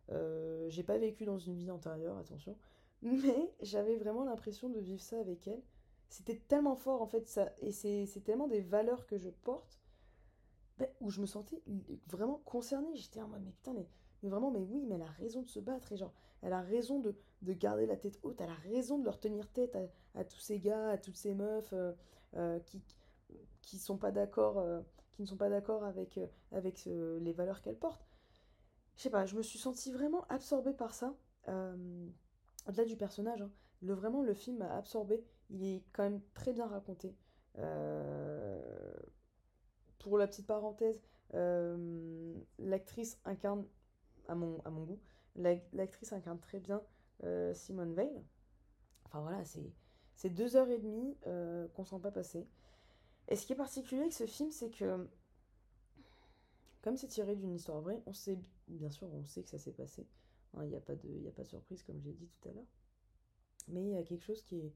Euh, 0.09 0.67
j'ai 0.69 0.83
pas 0.83 0.97
vécu 0.97 1.25
dans 1.25 1.37
une 1.37 1.55
vie 1.55 1.71
antérieure, 1.71 2.17
attention. 2.17 2.57
Mais 3.03 3.53
j'avais 3.61 3.97
vraiment 3.97 4.23
l'impression 4.25 4.69
de 4.69 4.79
vivre 4.79 5.01
ça 5.01 5.19
avec 5.19 5.47
elle. 5.47 5.61
C'était 6.09 6.37
tellement 6.37 6.75
fort 6.75 7.01
en 7.01 7.07
fait, 7.07 7.27
ça, 7.27 7.51
et 7.59 7.71
c'est 7.71 8.23
tellement 8.23 8.47
des 8.47 8.61
valeurs 8.61 9.05
que 9.05 9.17
je 9.17 9.29
porte, 9.29 9.79
ben, 10.77 10.89
où 10.99 11.09
je 11.09 11.21
me 11.21 11.25
sentais 11.25 11.61
vraiment 12.07 12.41
concernée. 12.43 12.93
J'étais 12.95 13.21
en 13.21 13.29
mode, 13.29 13.43
mais 13.43 13.51
putain, 13.51 13.73
mais, 13.73 13.87
vraiment, 14.29 14.51
mais 14.51 14.63
oui, 14.63 14.85
mais 14.87 14.95
elle 14.95 15.01
a 15.01 15.11
raison 15.11 15.41
de 15.41 15.49
se 15.49 15.59
battre, 15.59 15.91
et 15.91 15.97
genre, 15.97 16.13
elle 16.41 16.53
a 16.53 16.61
raison 16.61 16.99
de, 16.99 17.15
de 17.41 17.53
garder 17.53 17.85
la 17.85 17.97
tête 17.97 18.19
haute, 18.23 18.39
elle 18.41 18.49
a 18.49 18.55
raison 18.55 18.97
de 18.97 19.05
leur 19.05 19.19
tenir 19.19 19.47
tête 19.51 19.77
à, 20.15 20.23
tous 20.23 20.39
ces 20.39 20.59
gars, 20.59 20.89
à 20.89 20.97
toutes 20.97 21.17
ces 21.17 21.33
meufs 21.33 21.73
euh, 21.73 21.91
euh, 22.35 22.59
qui, 22.59 22.81
qui 23.61 23.77
sont 23.77 23.97
pas 23.97 24.11
d'accord 24.11 24.59
euh, 24.59 24.81
qui 25.11 25.21
ne 25.23 25.27
sont 25.27 25.37
pas 25.37 25.49
d'accord 25.49 25.83
avec 25.83 26.19
avec 26.51 26.85
les 26.85 27.33
valeurs 27.33 27.61
qu'elle 27.61 27.77
porte 27.77 28.07
je 28.95 29.03
sais 29.03 29.09
pas 29.09 29.25
je 29.25 29.35
me 29.35 29.43
suis 29.43 29.59
sentie 29.59 29.91
vraiment 29.91 30.25
absorbée 30.29 30.73
par 30.73 30.93
ça 30.93 31.13
au-delà 31.47 32.85
du 32.85 32.95
personnage 32.95 33.41
hein. 33.41 33.51
le 33.81 33.93
vraiment 33.93 34.21
le 34.21 34.33
film 34.33 34.59
m'a 34.59 34.73
absorbé 34.75 35.23
il 35.49 35.63
est 35.63 35.83
quand 35.91 36.03
même 36.03 36.21
très 36.33 36.53
bien 36.53 36.65
raconté. 36.65 37.13
Pour 39.99 40.17
la 40.17 40.27
petite 40.27 40.47
parenthèse 40.47 41.01
l'actrice 42.57 43.19
incarne 43.25 43.65
à 44.27 44.35
mon, 44.35 44.59
à 44.65 44.69
mon 44.69 44.83
goût 44.83 44.99
l'actrice 45.35 46.13
incarne 46.13 46.39
très 46.39 46.59
bien 46.59 46.81
Simone 47.53 47.93
Veil 47.93 48.21
enfin 49.05 49.21
voilà 49.21 49.43
c'est 50.15 50.29
deux 50.29 50.55
heures 50.55 50.69
et 50.69 50.77
demie 50.77 51.15
qu'on 51.73 51.85
sent 51.85 51.99
pas 52.01 52.11
passer 52.11 52.47
et 53.31 53.35
ce 53.37 53.45
qui 53.45 53.53
est 53.53 53.55
particulier 53.55 54.01
avec 54.01 54.13
ce 54.13 54.25
film, 54.25 54.51
c'est 54.51 54.69
que, 54.69 55.07
comme 56.81 56.97
c'est 56.97 57.07
tiré 57.07 57.35
d'une 57.35 57.53
histoire 57.53 57.79
vraie, 57.79 58.01
on 58.05 58.13
sait, 58.13 58.37
bien 58.67 58.89
sûr, 58.89 59.07
on 59.13 59.23
sait 59.23 59.41
que 59.41 59.49
ça 59.49 59.57
s'est 59.57 59.71
passé. 59.71 60.05
Hein, 60.53 60.65
il 60.65 60.69
n'y 60.69 60.75
a, 60.75 60.81
pas 60.81 60.95
de, 60.95 61.27
a 61.27 61.31
pas 61.31 61.43
de 61.43 61.47
surprise, 61.47 61.81
comme 61.83 62.01
j'ai 62.01 62.11
dit 62.11 62.27
tout 62.27 62.49
à 62.49 62.51
l'heure. 62.51 62.67
Mais 63.69 63.81
il 63.83 63.89
y 63.91 63.95
a 63.95 64.03
quelque 64.03 64.23
chose 64.23 64.41
qui 64.43 64.57
est. 64.57 64.73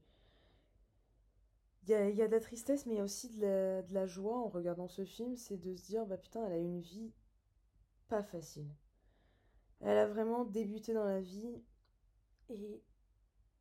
Il 1.82 1.90
y 1.90 1.94
a, 1.94 2.08
y 2.08 2.22
a, 2.22 2.28
de 2.28 2.32
la 2.32 2.40
tristesse, 2.40 2.86
mais 2.86 2.94
il 2.94 2.96
y 2.96 3.00
a 3.00 3.04
aussi 3.04 3.28
de 3.28 3.42
la, 3.42 3.82
de 3.82 3.92
la 3.92 4.06
joie 4.06 4.38
en 4.38 4.48
regardant 4.48 4.88
ce 4.88 5.04
film. 5.04 5.36
C'est 5.36 5.58
de 5.58 5.74
se 5.76 5.84
dire, 5.84 6.06
bah 6.06 6.16
putain, 6.16 6.46
elle 6.46 6.52
a 6.52 6.58
une 6.58 6.80
vie 6.80 7.12
pas 8.08 8.22
facile. 8.22 8.70
Elle 9.80 9.98
a 9.98 10.06
vraiment 10.06 10.44
débuté 10.44 10.94
dans 10.94 11.04
la 11.04 11.20
vie 11.20 11.62
et 12.48 12.82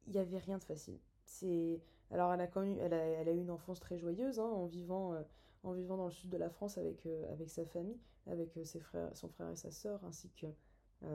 il 0.08 0.12
n'y 0.12 0.18
avait 0.18 0.38
rien 0.38 0.58
de 0.58 0.64
facile. 0.64 1.00
C'est 1.26 1.82
alors, 2.12 2.34
elle 2.34 2.42
a, 2.42 2.48
connu, 2.48 2.78
elle 2.80 2.94
a, 2.94 2.98
elle 2.98 3.30
a 3.30 3.32
eu 3.32 3.40
une 3.40 3.52
enfance 3.52 3.80
très 3.80 3.98
joyeuse, 3.98 4.40
hein, 4.40 4.44
en, 4.44 4.66
vivant, 4.66 5.14
euh, 5.14 5.24
en 5.64 5.74
vivant 5.74 5.98
dans 5.98 6.06
le 6.06 6.12
sud 6.12 6.30
de 6.30 6.38
la 6.38 6.50
France 6.50 6.78
avec, 6.78 7.06
euh, 7.06 7.32
avec 7.32 7.50
sa 7.50 7.66
famille, 7.66 8.00
avec 8.28 8.56
euh, 8.58 8.64
ses 8.64 8.80
frères, 8.80 9.10
son 9.16 9.28
frère 9.30 9.50
et 9.50 9.56
sa 9.56 9.72
sœur, 9.72 10.04
ainsi 10.04 10.30
que 10.32 10.48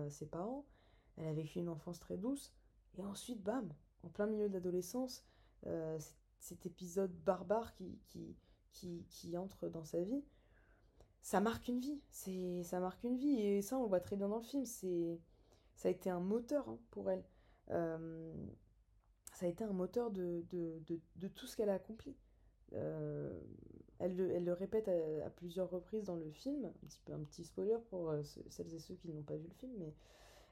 ses 0.08 0.26
parents. 0.26 0.66
Elle 1.16 1.26
a 1.26 1.32
vécu 1.32 1.58
une 1.58 1.68
enfance 1.68 1.98
très 1.98 2.16
douce. 2.16 2.52
Et 2.96 3.04
ensuite, 3.04 3.42
bam, 3.42 3.72
en 4.04 4.08
plein 4.08 4.26
milieu 4.26 4.48
de 4.48 4.52
l'adolescence, 4.52 5.24
cet 6.38 6.64
épisode 6.64 7.12
barbare 7.24 7.74
qui, 7.74 7.98
qui, 8.04 8.36
qui, 8.70 9.04
qui, 9.08 9.36
entre 9.36 9.68
dans 9.68 9.84
sa 9.84 10.00
vie, 10.04 10.22
ça 11.22 11.40
marque 11.40 11.68
une 11.68 11.80
vie. 11.80 12.00
C'est, 12.10 12.62
ça 12.62 12.80
marque 12.80 13.04
une 13.04 13.16
vie. 13.16 13.40
Et 13.40 13.62
ça, 13.62 13.78
on 13.78 13.82
le 13.82 13.88
voit 13.88 14.00
très 14.00 14.16
bien 14.16 14.28
dans 14.28 14.38
le 14.38 14.42
film. 14.42 14.64
C'est, 14.64 15.20
ça 15.76 15.88
a 15.88 15.90
été 15.90 16.10
un 16.10 16.20
moteur 16.20 16.68
hein, 16.68 16.78
pour 16.90 17.10
elle 17.10 17.24
ça 19.40 19.46
a 19.46 19.48
été 19.48 19.64
un 19.64 19.72
moteur 19.72 20.10
de, 20.10 20.44
de, 20.50 20.82
de, 21.16 21.28
tout 21.28 21.46
ce 21.46 21.56
qu'elle 21.56 21.70
a 21.70 21.74
accompli. 21.74 22.14
Euh, 22.74 23.40
elle, 23.98 24.14
le, 24.14 24.30
elle, 24.32 24.44
le, 24.44 24.52
répète 24.52 24.88
à, 24.88 25.30
plusieurs 25.30 25.70
reprises 25.70 26.04
dans 26.04 26.16
le 26.16 26.30
film, 26.30 26.70
un 27.10 27.24
petit, 27.24 27.44
spoiler 27.46 27.78
pour 27.88 28.10
euh, 28.10 28.22
celles 28.50 28.74
et 28.74 28.78
ceux 28.78 28.96
qui 28.96 29.08
n'ont 29.08 29.22
pas 29.22 29.36
vu 29.36 29.48
le 29.48 29.54
film, 29.54 29.72
mais 29.78 29.94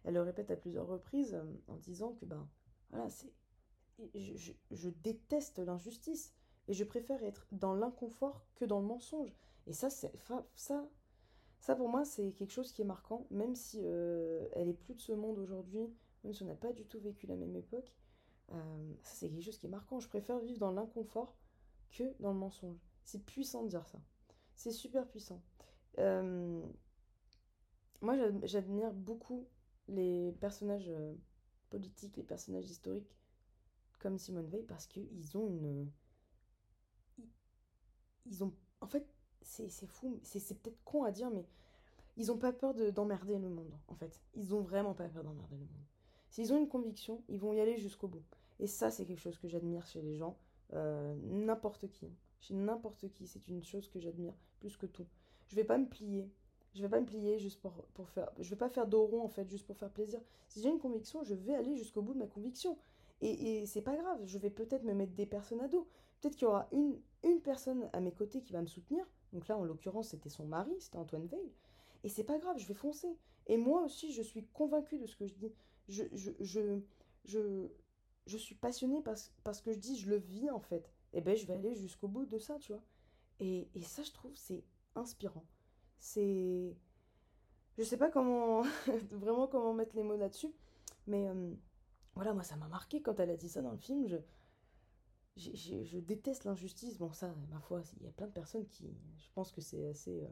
elle 0.05 0.15
le 0.15 0.23
répète 0.23 0.51
à 0.51 0.57
plusieurs 0.57 0.87
reprises 0.87 1.35
euh, 1.35 1.45
en 1.67 1.77
disant 1.77 2.15
que 2.15 2.25
ben 2.25 2.49
voilà, 2.89 3.11
c'est 3.11 3.31
je, 4.15 4.53
je, 4.71 4.89
déteste 4.89 5.59
l'injustice 5.59 6.33
et 6.67 6.73
je 6.73 6.85
préfère 6.85 7.23
être 7.25 7.47
dans 7.53 7.75
l'inconfort 7.75 8.47
que 8.55 8.65
dans 8.65 8.81
le 8.81 8.87
mensonge. 8.87 9.35
Et 9.69 9.73
ça, 9.73 9.91
c'est 9.91 10.13
ça, 10.57 10.89
ça 11.61 11.77
pour 11.77 11.89
moi, 11.89 12.05
c'est 12.05 12.33
quelque 12.33 12.53
chose 12.53 12.73
qui 12.73 12.83
est 12.83 12.87
marquant, 12.87 13.27
même 13.31 13.55
si 13.55 13.79
elle 13.79 14.69
est 14.69 14.75
plus 14.75 14.95
de 14.95 15.01
ce 15.01 15.13
monde 15.13 15.39
aujourd'hui, 15.39 15.93
même 16.25 16.33
si 16.33 16.43
on 16.43 16.47
n'a 16.47 16.55
pas 16.55 16.73
du 16.73 16.85
tout 16.85 17.01
vécu 17.01 17.27
la 17.27 17.37
même 17.37 17.55
époque. 17.57 17.95
Euh, 18.53 18.95
ça, 19.03 19.15
c'est 19.15 19.29
quelque 19.29 19.45
chose 19.45 19.59
qui 19.59 19.67
est 19.67 19.71
marquant. 19.71 20.01
Je 20.01 20.09
préfère 20.09 20.39
vivre 20.39 20.59
dans 20.59 20.73
l'inconfort 20.73 21.37
que 21.91 22.15
dans 22.21 22.33
le 22.33 22.39
mensonge. 22.39 22.79
C'est 23.05 23.25
puissant 23.25 23.65
de 23.65 23.69
dire 23.69 23.87
ça. 23.87 24.01
C'est 24.55 24.73
super 24.73 25.07
puissant. 25.07 25.43
Euh, 25.99 26.63
moi, 28.01 28.17
j'admire 28.43 28.93
beaucoup 28.93 29.49
les 29.89 30.33
personnages 30.41 30.89
euh, 30.89 31.15
politiques, 31.71 32.17
les 32.17 32.23
personnages 32.23 32.69
historiques 32.69 33.17
comme 33.99 34.19
Simone 34.19 34.47
Veil 34.47 34.63
parce 34.63 34.87
qu'ils 34.87 35.37
ont 35.37 35.49
une. 35.49 35.91
Ils 38.27 38.45
ont. 38.45 38.55
En 38.81 38.87
fait, 38.87 39.07
c'est 39.43 39.87
fou, 39.87 40.19
c'est 40.23 40.59
peut-être 40.61 40.83
con 40.85 41.05
à 41.05 41.11
dire, 41.11 41.31
mais 41.31 41.47
ils 42.17 42.33
ont 42.33 42.37
pas 42.37 42.53
peur 42.53 42.75
d'emmerder 42.75 43.39
le 43.39 43.49
monde, 43.49 43.73
en 43.87 43.95
fait. 43.95 44.21
Ils 44.35 44.55
ont 44.55 44.61
vraiment 44.61 44.95
pas 44.95 45.09
peur 45.09 45.23
d'emmerder 45.23 45.57
le 45.57 45.63
monde. 45.63 45.87
S'ils 46.31 46.53
ont 46.53 46.59
une 46.59 46.69
conviction, 46.69 47.23
ils 47.29 47.39
vont 47.39 47.53
y 47.53 47.61
aller 47.61 47.79
jusqu'au 47.79 48.09
bout. 48.09 48.25
Et 48.61 48.67
ça, 48.67 48.91
c'est 48.91 49.07
quelque 49.07 49.21
chose 49.21 49.39
que 49.39 49.49
j'admire 49.49 49.87
chez 49.87 50.03
les 50.03 50.17
gens, 50.17 50.37
euh, 50.75 51.15
n'importe 51.23 51.89
qui. 51.91 52.09
Chez 52.41 52.55
n'importe 52.55 53.09
qui, 53.13 53.27
c'est 53.27 53.47
une 53.49 53.63
chose 53.63 53.89
que 53.89 54.01
j'admire 54.01 54.35
plus 54.61 54.77
que 54.77 54.87
tout. 54.87 55.07
Je 55.47 55.57
vais 55.57 55.65
pas 55.65 55.79
me 55.79 55.87
plier 55.87 56.29
Je 56.75 56.83
vais 56.83 56.89
pas 56.89 57.01
me 57.01 57.07
plier 57.07 57.39
juste 57.39 57.61
pour, 57.61 57.73
pour 57.95 58.09
faire. 58.09 58.31
Je 58.39 58.51
vais 58.51 58.57
pas 58.57 58.69
faire 58.69 58.87
dos 58.87 59.21
en 59.21 59.29
fait, 59.29 59.49
juste 59.49 59.67
pour 59.67 59.77
faire 59.77 59.91
plaisir. 59.91 60.21
Si 60.49 60.61
j'ai 60.61 60.69
une 60.69 60.79
conviction, 60.79 61.23
je 61.23 61.35
vais 61.35 61.55
aller 61.55 61.77
jusqu'au 61.77 62.03
bout 62.03 62.15
de 62.15 62.19
ma 62.19 62.27
conviction. 62.27 62.77
Et, 63.21 63.61
et 63.61 63.67
c'est 63.67 63.83
pas 63.83 63.97
grave, 63.97 64.21
je 64.25 64.39
vais 64.39 64.51
peut-être 64.51 64.85
me 64.85 64.93
mettre 64.93 65.13
des 65.15 65.27
personnes 65.27 65.61
à 65.61 65.69
dos. 65.69 65.89
Peut-être 66.21 66.35
qu'il 66.37 66.47
y 66.47 66.49
aura 66.49 66.69
une, 66.73 67.01
une 67.23 67.41
personne 67.41 67.89
à 67.93 68.01
mes 68.01 68.13
côtés 68.13 68.43
qui 68.43 68.53
va 68.53 68.61
me 68.61 68.67
soutenir. 68.67 69.05
Donc 69.33 69.49
là, 69.49 69.57
en 69.57 69.65
l'occurrence, 69.65 70.09
c'était 70.09 70.29
son 70.29 70.47
mari, 70.47 70.75
c'était 70.81 70.99
Antoine 70.99 71.27
Veil. 71.27 71.53
Et 72.05 72.09
c'est 72.09 72.25
pas 72.25 72.39
grave, 72.39 72.59
je 72.59 72.67
vais 72.67 72.75
foncer. 72.75 73.17
Et 73.47 73.57
moi 73.57 73.83
aussi, 73.83 74.13
je 74.13 74.23
suis 74.23 74.45
convaincue 74.53 74.99
de 74.99 75.07
ce 75.07 75.17
que 75.17 75.27
je 75.27 75.35
dis. 75.35 75.53
Je, 75.89 76.05
je, 76.13 76.31
je, 76.41 76.81
je, 77.25 77.69
je 78.27 78.37
suis 78.37 78.55
passionnée 78.55 79.03
parce, 79.03 79.33
que 79.63 79.73
je 79.73 79.79
dis, 79.79 79.99
je 79.99 80.09
le 80.11 80.17
vis 80.17 80.51
en 80.51 80.61
fait. 80.61 80.93
Et 81.13 81.21
ben, 81.21 81.37
je 81.37 81.47
vais 81.47 81.55
aller 81.55 81.75
jusqu'au 81.75 82.09
bout 82.09 82.27
de 82.27 82.39
ça, 82.39 82.59
tu 82.59 82.73
vois. 82.73 82.83
Et, 83.41 83.69
et 83.75 83.83
ça, 83.83 84.03
je 84.03 84.13
trouve, 84.13 84.35
c'est 84.35 84.65
inspirant. 84.95 85.45
C'est. 85.99 86.77
Je 87.77 87.83
sais 87.83 87.97
pas 87.97 88.11
comment. 88.11 88.63
vraiment 89.11 89.47
comment 89.47 89.73
mettre 89.73 89.97
les 89.97 90.03
mots 90.03 90.17
là-dessus. 90.17 90.53
Mais 91.07 91.29
euh, 91.29 91.55
voilà, 92.15 92.35
moi, 92.35 92.43
ça 92.43 92.57
m'a 92.57 92.69
marqué 92.69 93.01
quand 93.01 93.19
elle 93.21 93.31
a 93.31 93.37
dit 93.37 93.49
ça 93.49 93.63
dans 93.63 93.73
le 93.73 93.79
film. 93.79 94.09
Je, 95.39 95.99
déteste 95.99 96.45
l'injustice. 96.45 96.99
Bon, 96.99 97.13
ça, 97.13 97.35
ma 97.51 97.61
foi, 97.61 97.83
il 98.01 98.05
y 98.05 98.09
a 98.09 98.13
plein 98.13 98.27
de 98.27 98.33
personnes 98.33 98.67
qui. 98.67 98.87
Je 99.17 99.31
pense 99.35 99.53
que 99.53 99.61
c'est 99.61 99.87
assez. 99.87 100.23
euh, 100.23 100.29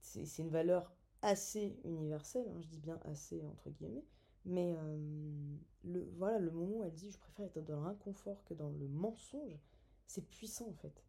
c'est 0.00 0.42
une 0.42 0.50
valeur 0.50 0.92
assez 1.22 1.78
universelle, 1.84 2.46
hein, 2.48 2.60
je 2.60 2.68
dis 2.68 2.78
bien 2.78 3.00
assez 3.04 3.44
entre 3.46 3.70
guillemets. 3.70 4.04
Mais 4.44 4.74
euh, 4.76 5.56
le, 5.84 6.04
voilà, 6.16 6.38
le 6.38 6.50
moment 6.50 6.78
où 6.78 6.84
elle 6.84 6.92
dit 6.92 7.10
je 7.10 7.18
préfère 7.18 7.46
être 7.46 7.64
dans 7.64 7.82
l'inconfort 7.82 8.44
que 8.44 8.52
dans 8.52 8.68
le 8.68 8.88
mensonge, 8.88 9.58
c'est 10.06 10.28
puissant 10.28 10.68
en 10.68 10.74
fait. 10.74 11.02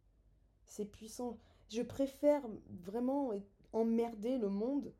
C'est 0.64 0.86
puissant. 0.86 1.38
Je 1.68 1.82
préfère 1.82 2.42
vraiment 2.70 3.32
emmerder 3.72 4.38
le 4.38 4.48
monde 4.48 4.92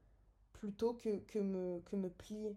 plutôt 0.53 0.95
que, 0.95 1.19
que 1.21 1.39
me, 1.39 1.81
que 1.81 1.97
me 1.97 2.11
plier. 2.11 2.57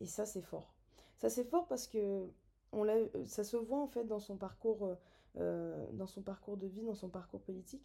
Et 0.00 0.06
ça, 0.06 0.24
c'est 0.24 0.42
fort. 0.42 0.74
Ça, 1.18 1.28
c'est 1.28 1.44
fort 1.44 1.66
parce 1.68 1.86
que 1.86 2.30
on 2.72 2.84
l'a, 2.84 2.94
ça 3.26 3.44
se 3.44 3.56
voit 3.56 3.80
en 3.80 3.86
fait 3.88 4.04
dans 4.04 4.20
son 4.20 4.36
parcours, 4.36 4.86
euh, 4.86 4.94
euh, 5.38 5.86
dans 5.92 6.06
son 6.06 6.22
parcours 6.22 6.56
de 6.56 6.66
vie, 6.66 6.82
dans 6.84 6.94
son 6.94 7.08
parcours 7.08 7.42
politique. 7.42 7.84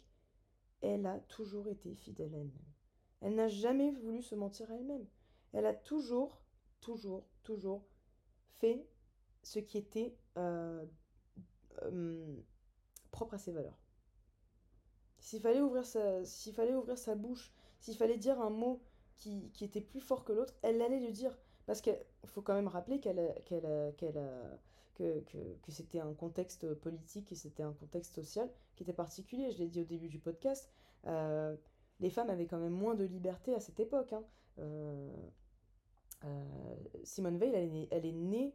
Elle 0.82 1.06
a 1.06 1.18
toujours 1.20 1.68
été 1.68 1.94
fidèle 1.94 2.34
à 2.34 2.38
elle-même. 2.38 2.72
Elle 3.20 3.34
n'a 3.34 3.48
jamais 3.48 3.90
voulu 3.92 4.22
se 4.22 4.34
mentir 4.34 4.70
à 4.70 4.74
elle-même. 4.76 5.06
Elle 5.52 5.66
a 5.66 5.74
toujours, 5.74 6.42
toujours, 6.80 7.24
toujours 7.42 7.86
fait 8.56 8.86
ce 9.42 9.58
qui 9.58 9.78
était 9.78 10.16
euh, 10.38 10.84
euh, 11.82 12.36
propre 13.10 13.34
à 13.34 13.38
ses 13.38 13.52
valeurs. 13.52 13.78
S'il 15.18 15.40
fallait 15.40 15.60
ouvrir 15.60 15.84
sa, 15.84 16.24
s'il 16.24 16.54
fallait 16.54 16.74
ouvrir 16.74 16.96
sa 16.98 17.14
bouche, 17.14 17.52
s'il 17.80 17.96
fallait 17.96 18.16
dire 18.18 18.40
un 18.40 18.50
mot 18.50 18.80
qui, 19.14 19.50
qui 19.52 19.64
était 19.64 19.80
plus 19.80 20.00
fort 20.00 20.24
que 20.24 20.32
l'autre, 20.32 20.54
elle 20.62 20.80
allait 20.82 21.00
le 21.00 21.10
dire. 21.10 21.36
Parce 21.66 21.80
qu'il 21.80 21.98
faut 22.26 22.42
quand 22.42 22.54
même 22.54 22.68
rappeler 22.68 23.00
qu'elle 23.00 23.18
a- 23.18 23.40
qu'elle 23.42 23.94
qu'elle 23.96 24.18
a- 24.18 24.58
que, 24.96 25.20
que, 25.62 25.72
c'était 25.72 26.00
un 26.00 26.14
contexte 26.14 26.74
politique 26.74 27.30
et 27.32 27.34
c'était 27.34 27.62
un 27.62 27.72
contexte 27.72 28.14
social 28.14 28.50
qui 28.74 28.82
était 28.82 28.92
particulier. 28.92 29.50
Je 29.50 29.58
l'ai 29.58 29.68
dit 29.68 29.80
au 29.80 29.84
début 29.84 30.08
du 30.08 30.18
podcast. 30.18 30.70
euh, 31.06 31.56
les 32.00 32.10
femmes 32.10 32.28
avaient 32.28 32.46
quand 32.46 32.58
même 32.58 32.74
moins 32.74 32.94
de 32.94 33.04
liberté 33.04 33.54
à 33.54 33.60
cette 33.60 33.80
époque. 33.80 34.12
hein. 34.12 34.24
Euh, 34.58 35.10
euh, 36.24 36.74
Simone 37.04 37.38
Veil, 37.38 37.88
elle 37.90 38.06
est 38.06 38.12
née, 38.12 38.54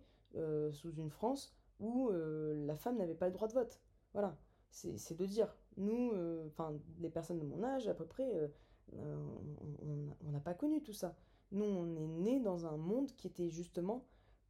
sous 0.72 0.94
une 0.94 1.10
France 1.10 1.54
où 1.80 2.12
la 2.12 2.76
femme 2.76 2.98
n'avait 2.98 3.16
pas 3.16 3.28
le 3.28 3.34
droit 3.34 3.48
de 3.48 3.54
vote. 3.54 3.80
Voilà, 4.14 4.38
c'est 4.70 5.18
de 5.18 5.26
dire. 5.26 5.56
Nous, 5.78 6.12
enfin, 6.48 6.74
les 7.00 7.10
personnes 7.10 7.40
de 7.40 7.46
mon 7.46 7.64
âge 7.64 7.88
à 7.88 7.94
peu 7.94 8.06
près, 8.06 8.32
on 8.94 10.32
n'a 10.32 10.40
pas 10.40 10.54
connu 10.54 10.82
tout 10.82 10.94
ça. 10.94 11.16
Nous, 11.52 11.66
on 11.66 11.96
est 11.96 12.08
nés 12.08 12.40
dans 12.40 12.66
un 12.66 12.78
monde 12.78 13.12
qui 13.18 13.28
était 13.28 13.50
justement, 13.50 14.06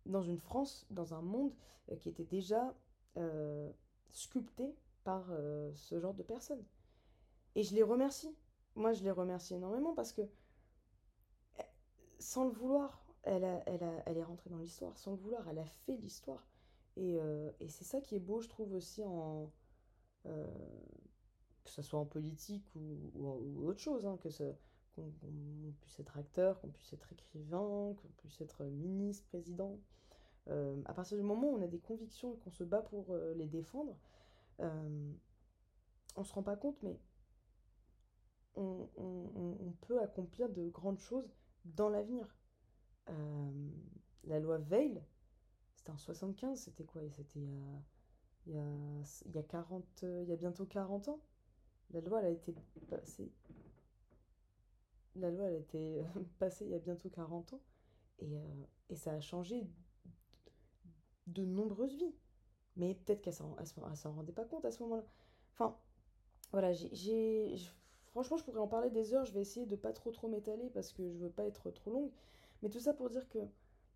dans 0.06 0.22
une 0.22 0.40
France, 0.40 0.86
dans 0.90 1.14
un 1.14 1.22
monde 1.22 1.54
euh, 1.92 1.96
qui 1.96 2.10
était 2.10 2.26
déjà 2.26 2.76
euh, 3.18 3.72
sculpté 4.12 4.76
par 5.04 5.26
euh, 5.32 5.72
ce 5.76 6.00
genre 6.00 6.14
de 6.14 6.24
personnes. 6.24 6.64
Et 7.56 7.64
je 7.64 7.76
les 7.76 7.84
remercie. 7.84 8.36
Moi, 8.76 8.94
je 8.94 9.04
les 9.04 9.12
remercie 9.12 9.56
énormément 9.56 9.94
parce 9.94 10.14
que 10.14 10.22
sans 12.20 12.46
le 12.46 12.52
vouloir, 12.52 13.04
elle, 13.24 13.44
elle, 13.66 14.04
elle 14.06 14.18
est 14.18 14.24
rentrée 14.24 14.50
dans 14.50 14.60
l'histoire. 14.60 14.98
Sans 14.98 15.12
le 15.12 15.18
vouloir, 15.18 15.48
elle 15.50 15.60
a 15.60 15.66
fait 15.66 15.98
l'histoire. 15.98 16.48
Et, 16.96 17.20
c'est 17.68 17.84
ça 17.84 18.00
qui 18.00 18.16
est 18.16 18.20
beau, 18.20 18.40
je 18.42 18.48
trouve, 18.48 18.74
aussi 18.74 19.04
en... 19.04 19.52
que 20.24 20.30
ce 21.66 21.82
soit 21.82 22.00
en 22.00 22.06
politique 22.06 22.66
ou 22.76 23.68
autre 23.68 23.80
chose, 23.80 24.06
hein, 24.06 24.18
que 24.22 24.30
ce, 24.30 24.54
qu'on, 24.95 25.12
puisse 25.82 25.99
être 25.99 26.17
acteur, 26.17 26.60
qu'on 26.62 26.69
puisse 26.69 26.93
être 26.93 27.12
écrivain, 27.13 27.95
qu'on 28.01 28.10
puisse 28.17 28.39
être 28.41 28.63
ministre, 28.65 29.25
président. 29.27 29.80
Euh, 30.49 30.82
à 30.86 30.93
partir 30.93 31.17
du 31.17 31.23
moment 31.23 31.49
où 31.49 31.58
on 31.58 31.62
a 31.62 31.67
des 31.67 31.80
convictions 31.80 32.34
et 32.34 32.38
qu'on 32.38 32.51
se 32.51 32.63
bat 32.63 32.82
pour 32.82 33.12
euh, 33.12 33.34
les 33.36 33.47
défendre, 33.47 33.97
euh, 34.60 35.12
on 36.15 36.23
se 36.23 36.34
rend 36.34 36.43
pas 36.43 36.56
compte, 36.56 36.82
mais 36.84 36.99
on, 38.56 38.88
peut 39.88 40.01
accomplir 40.01 40.49
de 40.49 40.69
grandes 40.69 40.99
choses 40.99 41.34
dans 41.65 41.89
l'avenir. 41.89 42.38
La 44.25 44.39
loi 44.39 44.60
Veil, 44.60 45.01
c'était 45.73 45.89
en 45.89 45.97
75, 45.97 46.60
c'était 46.60 46.84
quoi? 46.84 47.01
C'était 47.10 47.39
il 47.39 47.43
y 47.43 47.47
a, 47.47 47.82
il 48.45 48.54
y 48.54 48.58
a, 48.58 49.23
il 49.25 49.36
y 49.36 49.39
a 49.39 49.43
40, 49.43 50.04
il 50.04 50.30
y 50.30 50.32
a 50.32 50.36
bientôt 50.36 50.65
40 50.65 51.08
ans. 51.10 51.19
La 51.91 52.01
loi, 52.01 52.19
elle 52.19 52.27
a 52.27 52.30
été 52.30 52.54
passée, 52.88 53.32
la 55.15 55.30
loi, 55.32 55.45
elle 55.45 55.56
a 55.56 55.58
été 55.58 56.02
passée 56.39 56.65
il 56.65 56.71
y 56.71 56.76
a 56.76 56.80
bientôt 56.80 57.10
40 57.10 57.54
ans. 57.54 57.62
Et, 58.19 58.38
euh, 58.38 58.63
et 58.89 58.95
ça 58.95 59.13
a 59.13 59.19
changé 59.19 59.67
de 61.28 61.45
nombreuses 61.45 61.95
vies. 61.95 62.15
Mais 62.78 62.95
peut-être 62.95 63.21
qu'elle 63.21 63.34
s'en, 63.34 63.56
s'en 63.95 64.13
rendait 64.13 64.32
pas 64.32 64.45
compte 64.45 64.65
à 64.65 64.71
ce 64.71 64.82
moment-là. 64.84 65.04
Enfin, 65.54 65.78
voilà, 66.52 66.71
j'ai, 66.74 67.56
franchement, 68.08 68.38
je 68.38 68.43
pourrais 68.43 68.60
en 68.60 68.67
parler 68.67 68.89
des 68.89 69.13
heures. 69.13 69.26
Je 69.26 69.34
vais 69.34 69.41
essayer 69.41 69.65
de 69.65 69.76
pas 69.76 69.93
trop 69.93 70.12
trop 70.12 70.28
m'étaler 70.28 70.69
parce 70.69 70.93
que 70.93 71.10
je 71.12 71.17
veux 71.17 71.30
pas 71.30 71.45
être 71.45 71.71
trop 71.71 71.91
longue. 71.91 72.12
Mais 72.62 72.69
tout 72.69 72.80
ça 72.80 72.93
pour 72.93 73.10
dire 73.10 73.28
que 73.30 73.39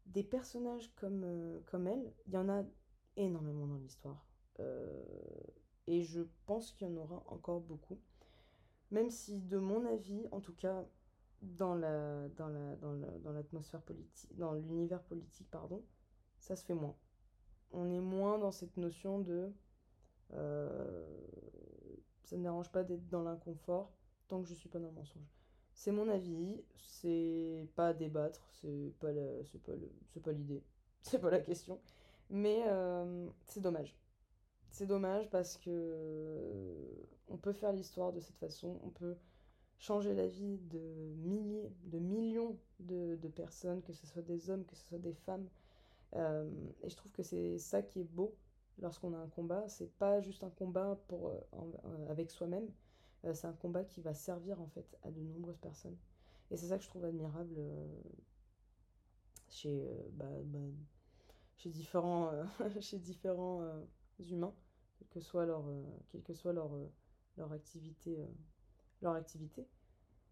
des 0.08 0.23
personnages 0.23 0.91
comme, 0.95 1.23
euh, 1.23 1.60
comme 1.65 1.88
elle, 1.88 2.13
il 2.28 2.34
y 2.34 2.38
en 2.38 2.49
a 2.49 2.63
énormément 3.17 3.67
dans 3.67 3.78
l'histoire. 3.78 4.25
Euh, 4.60 5.04
et 5.88 6.04
je 6.04 6.21
pense 6.45 6.71
qu'il 6.71 6.88
y 6.88 6.91
en 6.91 6.97
aura 6.97 7.23
encore 7.28 7.62
beaucoup. 7.62 7.99
Même 8.91 9.10
si, 9.10 9.41
de 9.41 9.58
mon 9.58 9.86
avis, 9.86 10.28
en 10.32 10.41
tout 10.41 10.54
cas, 10.54 10.86
dans 11.41 11.76
la, 11.76 12.28
dans 12.38 12.48
la, 12.50 12.76
dans 12.78 12.93
la- 12.93 13.19
dans 13.19 13.32
l'atmosphère 13.32 13.82
politique, 13.82 14.36
dans 14.38 14.54
l'univers 14.54 15.04
politique, 15.04 15.50
pardon, 15.52 15.84
ça 16.39 16.56
se 16.56 16.65
fait 16.65 16.74
moins. 16.76 16.95
On 17.71 17.89
est 17.91 18.00
moins 18.02 18.39
dans 18.39 18.52
cette 18.52 18.78
notion 18.78 19.19
de 19.19 19.52
euh, 20.34 21.06
ça 22.24 22.38
ne 22.38 22.43
dérange 22.43 22.71
pas 22.71 22.84
d'être 22.84 23.08
dans 23.10 23.24
l'inconfort 23.24 23.91
tant 24.28 24.41
que 24.41 24.48
je 24.48 24.54
suis 24.54 24.69
pas 24.69 24.80
dans 24.80 24.88
le 24.88 24.93
mensonge. 24.93 25.28
C'est 25.74 25.91
mon 25.91 26.08
avis, 26.10 26.63
c'est 26.78 27.67
pas 27.76 27.89
à 27.89 27.93
débattre, 27.93 28.41
c'est 28.62 28.93
pas 29.00 29.10
c'est 29.43 29.62
pas 29.62 29.74
le- 29.74 29.91
c'est 30.13 30.21
pas 30.21 30.32
l'idée, 30.32 30.63
c'est 31.02 31.19
pas 31.19 31.30
la 31.30 31.39
question. 31.41 31.80
Mais 32.30 32.63
euh, 32.67 33.28
c'est 33.45 33.62
dommage. 33.62 33.95
C'est 34.71 34.88
dommage 34.88 35.30
parce 35.32 35.58
que 35.58 36.76
on 37.30 37.38
peut 37.38 37.54
faire 37.54 37.74
l'histoire 37.74 38.13
de 38.13 38.19
cette 38.19 38.38
façon, 38.38 38.80
on 38.84 38.89
peut 38.89 39.15
changer 39.78 40.14
la 40.14 40.28
vie 40.28 40.58
de 40.58 41.14
milliers, 41.18 41.72
de 41.86 42.00
millions 42.00 42.58
de, 42.80 43.16
personnes, 43.36 43.82
que 43.82 43.94
ce 43.94 44.06
soit 44.08 44.22
des 44.22 44.50
hommes, 44.50 44.66
que 44.66 44.76
ce 44.76 44.86
soit 44.86 45.00
des 45.00 45.14
femmes. 45.14 45.48
Euh, 46.16 46.50
et 46.82 46.90
je 46.90 46.96
trouve 46.96 47.12
que 47.12 47.24
c'est 47.24 47.58
ça 47.58 47.82
qui 47.82 48.02
est 48.02 48.12
beau 48.12 48.36
lorsqu'on 48.80 49.14
a 49.14 49.18
un 49.18 49.28
combat. 49.28 49.68
C'est 49.68 49.92
pas 49.98 50.22
juste 50.22 50.44
un 50.44 50.50
combat 50.50 50.98
pour, 51.08 51.30
euh, 51.30 51.40
euh, 51.54 52.10
avec 52.10 52.32
soi-même, 52.32 52.70
c'est 53.34 53.48
un 53.48 53.54
combat 53.54 53.84
qui 53.84 54.02
va 54.02 54.14
servir 54.14 54.62
en 54.62 54.68
fait 54.68 54.98
à 55.02 55.10
de 55.10 55.20
nombreuses 55.20 55.58
personnes. 55.58 55.98
Et 56.52 56.58
c'est 56.58 56.68
ça 56.68 56.78
que 56.78 56.84
je 56.84 56.90
trouve 56.90 57.06
admirable 57.06 57.60
chez, 59.50 59.84
bah, 60.12 60.30
bah, 60.44 60.60
chez 61.58 61.72
différents, 61.72 62.32
chez 62.82 63.00
différents 63.00 63.64
humains, 64.20 64.54
quelle 65.00 65.08
que 65.08 65.20
soit 65.20 65.48
leur, 65.48 65.64
quelle 66.10 66.22
que 66.22 66.36
soit 66.36 66.54
leur, 66.54 66.70
leur 67.36 67.52
activité, 67.52 68.20
leur 69.06 69.15
activité. 69.15 69.68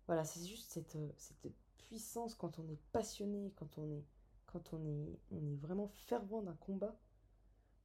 Voilà, 0.08 0.26
c'est 0.26 0.46
juste 0.46 0.72
cette, 0.72 0.96
euh, 0.96 1.10
cette 1.16 1.48
puissance 1.78 2.36
quand 2.36 2.60
on 2.60 2.68
est 2.68 2.80
passionné, 2.92 3.54
quand 3.56 3.78
on 3.78 3.90
est, 3.90 4.04
quand 4.46 4.74
on 4.74 4.86
est, 4.86 5.20
on 5.32 5.46
est 5.46 5.56
vraiment 5.56 5.88
fervent 5.88 6.42
d'un 6.42 6.56
combat, 6.56 6.96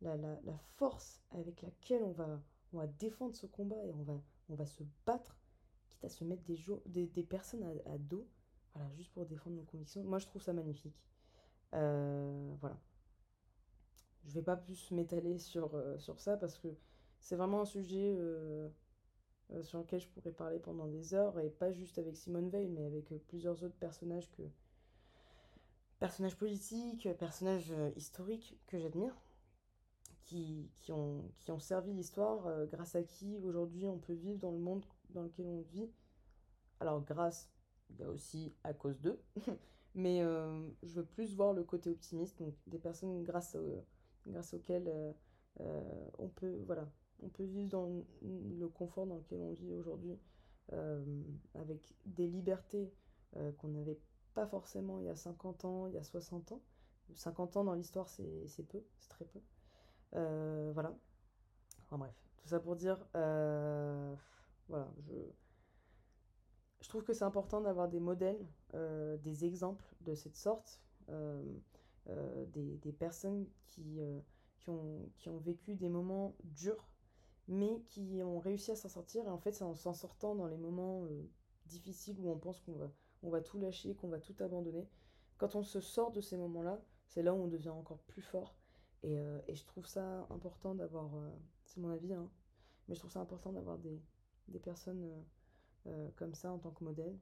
la, 0.00 0.16
la, 0.16 0.58
force 0.76 1.22
avec 1.30 1.62
laquelle 1.62 2.02
on 2.02 2.12
va, 2.12 2.40
on 2.72 2.78
va 2.78 2.86
défendre 2.86 3.34
ce 3.34 3.46
combat 3.46 3.84
et 3.84 3.92
on 3.92 4.02
va, 4.02 4.20
on 4.48 4.54
va 4.54 4.66
se 4.66 4.82
battre, 5.06 5.38
quitte 5.90 6.04
à 6.04 6.08
se 6.08 6.24
mettre 6.24 6.42
des, 6.44 6.58
des, 6.86 7.06
des 7.06 7.22
personnes 7.22 7.64
à, 7.86 7.98
dos, 7.98 8.28
voilà, 8.74 8.90
juste 8.94 9.12
pour 9.12 9.26
défendre 9.26 9.56
nos 9.56 9.64
convictions. 9.64 10.04
Moi, 10.04 10.18
je 10.18 10.26
trouve 10.26 10.42
ça 10.42 10.52
magnifique. 10.52 11.00
Euh, 11.74 12.54
voilà. 12.60 12.78
Je 14.24 14.34
vais 14.34 14.42
pas 14.42 14.56
plus 14.56 14.90
m'étaler 14.90 15.38
sur, 15.38 15.74
euh, 15.74 15.98
sur 15.98 16.20
ça 16.20 16.36
parce 16.36 16.58
que 16.58 16.68
c'est 17.20 17.36
vraiment 17.36 17.62
un 17.62 17.64
sujet 17.64 18.14
sur 19.62 19.78
lequel 19.78 20.00
je 20.00 20.08
pourrais 20.08 20.32
parler 20.32 20.58
pendant 20.58 20.86
des 20.86 21.14
heures, 21.14 21.38
et 21.40 21.50
pas 21.50 21.72
juste 21.72 21.98
avec 21.98 22.16
Simone 22.16 22.50
Veil, 22.50 22.68
mais 22.68 22.84
avec 22.84 23.12
plusieurs 23.26 23.62
autres 23.64 23.76
personnages 23.78 24.30
que 24.32 24.42
personnages 25.98 26.36
politiques, 26.36 27.08
personnages 27.18 27.74
historiques 27.96 28.58
que 28.66 28.78
j'admire, 28.78 29.14
qui, 30.24 30.70
ont, 30.90 31.30
servi 31.58 31.92
l'histoire, 31.92 32.66
grâce 32.66 32.94
à 32.94 33.02
qui 33.02 33.38
aujourd'hui 33.38 33.88
on 33.88 33.98
peut 33.98 34.12
vivre 34.12 34.38
dans 34.38 34.52
le 34.52 34.58
monde 34.58 34.84
dans 35.10 35.22
lequel 35.22 35.46
on 35.46 35.62
vit. 35.62 35.90
Alors 36.80 37.02
grâce, 37.02 37.50
il 37.90 38.04
aussi 38.04 38.52
à 38.62 38.74
cause 38.74 39.00
d'eux, 39.00 39.18
mais 39.94 40.20
je 40.20 40.94
veux 40.94 41.06
plus 41.06 41.34
voir 41.34 41.54
le 41.54 41.64
côté 41.64 41.90
optimiste, 41.90 42.38
donc 42.38 42.54
des 42.66 42.78
personnes 42.78 43.22
grâce, 43.22 43.56
grâce 44.26 44.52
auxquelles 44.52 44.92
on 45.58 46.28
peut 46.28 46.62
voilà 46.66 46.86
on 47.22 47.28
peut 47.28 47.44
vivre 47.44 47.68
dans 47.68 47.88
le 48.22 48.68
confort 48.68 49.06
dans 49.06 49.16
lequel 49.16 49.40
on 49.40 49.52
vit 49.52 49.72
aujourd'hui, 49.72 50.18
euh, 50.72 51.22
avec 51.54 51.80
des 52.04 52.26
libertés 52.26 52.92
euh, 53.36 53.52
qu'on 53.52 53.68
n'avait 53.68 53.98
pas 54.34 54.46
forcément 54.46 54.98
il 54.98 55.06
y 55.06 55.08
a 55.08 55.16
50 55.16 55.64
ans, 55.64 55.86
il 55.86 55.94
y 55.94 55.98
a 55.98 56.02
60 56.02 56.52
ans. 56.52 56.60
50 57.14 57.56
ans 57.56 57.64
dans 57.64 57.72
l'histoire, 57.72 58.08
c'est 58.10 58.66
peu, 58.68 58.84
c'est 58.98 59.08
très 59.08 59.24
peu. 59.24 59.40
Euh, 60.14 60.70
voilà. 60.74 60.94
Enfin 61.84 61.96
bref, 61.96 62.14
tout 62.36 62.48
ça 62.48 62.60
pour 62.60 62.76
dire, 62.76 63.02
voilà, 63.14 64.92
je, 64.98 65.14
je 66.82 66.88
trouve 66.90 67.02
que 67.02 67.14
c'est 67.14 67.24
important 67.24 67.62
d'avoir 67.62 67.88
des 67.88 68.00
modèles, 68.00 68.46
des 68.74 69.46
exemples 69.46 69.86
de 70.02 70.14
cette 70.14 70.36
sorte, 70.36 70.82
des, 71.08 72.76
des, 72.76 72.92
personnes 72.92 73.46
qui, 73.68 74.00
qui, 74.58 74.68
ont, 74.68 75.08
qui 75.16 75.30
ont 75.30 75.38
vécu 75.38 75.76
des 75.76 75.88
moments 75.88 76.34
durs 76.44 76.86
mais 77.48 77.80
qui 77.88 78.22
ont 78.22 78.38
réussi 78.38 78.70
à 78.70 78.76
s'en 78.76 78.88
sortir. 78.88 79.24
Et 79.26 79.30
en 79.30 79.38
fait, 79.38 79.52
c'est 79.52 79.64
en 79.64 79.74
s'en 79.74 79.94
sortant 79.94 80.34
dans 80.34 80.46
les 80.46 80.58
moments 80.58 81.04
euh, 81.04 81.28
difficiles 81.66 82.20
où 82.20 82.30
on 82.30 82.38
pense 82.38 82.60
qu'on 82.60 82.74
va, 82.74 82.92
on 83.22 83.30
va 83.30 83.40
tout 83.40 83.58
lâcher, 83.58 83.94
qu'on 83.94 84.08
va 84.08 84.20
tout 84.20 84.36
abandonner. 84.40 84.86
Quand 85.38 85.54
on 85.54 85.62
se 85.62 85.80
sort 85.80 86.12
de 86.12 86.20
ces 86.20 86.36
moments-là, 86.36 86.80
c'est 87.06 87.22
là 87.22 87.34
où 87.34 87.38
on 87.38 87.48
devient 87.48 87.70
encore 87.70 88.00
plus 88.00 88.22
fort. 88.22 88.54
Et, 89.02 89.18
euh, 89.18 89.40
et 89.48 89.54
je 89.54 89.64
trouve 89.64 89.86
ça 89.86 90.26
important 90.30 90.74
d'avoir, 90.74 91.14
euh, 91.16 91.30
c'est 91.64 91.80
mon 91.80 91.90
avis, 91.90 92.12
hein, 92.12 92.30
mais 92.86 92.94
je 92.94 93.00
trouve 93.00 93.12
ça 93.12 93.20
important 93.20 93.52
d'avoir 93.52 93.78
des, 93.78 94.02
des 94.48 94.58
personnes 94.58 95.10
comme 96.16 96.34
ça 96.34 96.52
en 96.52 96.58
tant 96.58 96.70
que 96.70 96.84
modèle, 96.84 97.18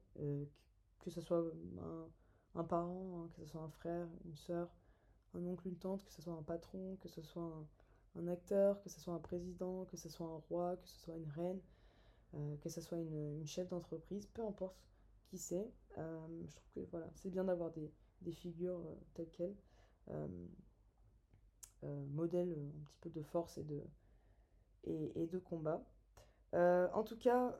que 0.99 1.09
ce 1.09 1.21
soit 1.21 1.41
un, 1.79 2.09
un 2.55 2.63
parent, 2.65 3.21
hein, 3.23 3.29
que 3.33 3.45
ce 3.45 3.45
soit 3.45 3.61
un 3.61 3.69
frère, 3.69 4.09
une 4.25 4.35
soeur, 4.35 4.69
un 5.33 5.45
oncle, 5.45 5.69
une 5.69 5.77
tante, 5.77 6.03
que 6.03 6.11
ce 6.11 6.21
soit 6.21 6.33
un 6.33 6.43
patron, 6.43 6.97
que 6.97 7.07
ce 7.07 7.21
soit 7.21 7.43
un, 7.43 7.65
un 8.15 8.27
acteur, 8.27 8.81
que 8.81 8.89
ce 8.89 8.99
soit 8.99 9.13
un 9.13 9.19
président, 9.19 9.85
que 9.85 9.97
ce 9.97 10.09
soit 10.09 10.27
un 10.27 10.41
roi, 10.49 10.77
que 10.77 10.87
ce 10.87 10.99
soit 10.99 11.15
une 11.15 11.29
reine, 11.31 11.59
euh, 12.33 12.57
que 12.57 12.69
ce 12.69 12.81
soit 12.81 12.97
une, 12.97 13.45
chef 13.45 13.69
d'entreprise, 13.69 14.27
peu 14.27 14.43
importe 14.45 14.77
qui 15.27 15.37
c'est. 15.37 15.71
Euh, 15.97 16.27
je 16.47 16.55
trouve 16.55 16.69
que 16.75 16.89
voilà, 16.91 17.09
c'est 17.15 17.29
bien 17.29 17.43
d'avoir 17.43 17.71
des, 17.71 17.91
figures 18.31 18.79
euh, 18.79 18.95
telles 19.13 19.29
quelles, 19.31 19.55
modèles 22.09 22.51
un 22.51 22.83
petit 22.85 22.97
peu 23.01 23.09
de 23.09 23.21
force 23.21 23.57
et 23.57 23.63
de, 23.63 23.83
et, 24.83 25.27
de 25.27 25.37
combat. 25.37 25.83
en 26.53 27.03
tout 27.03 27.17
cas, 27.17 27.55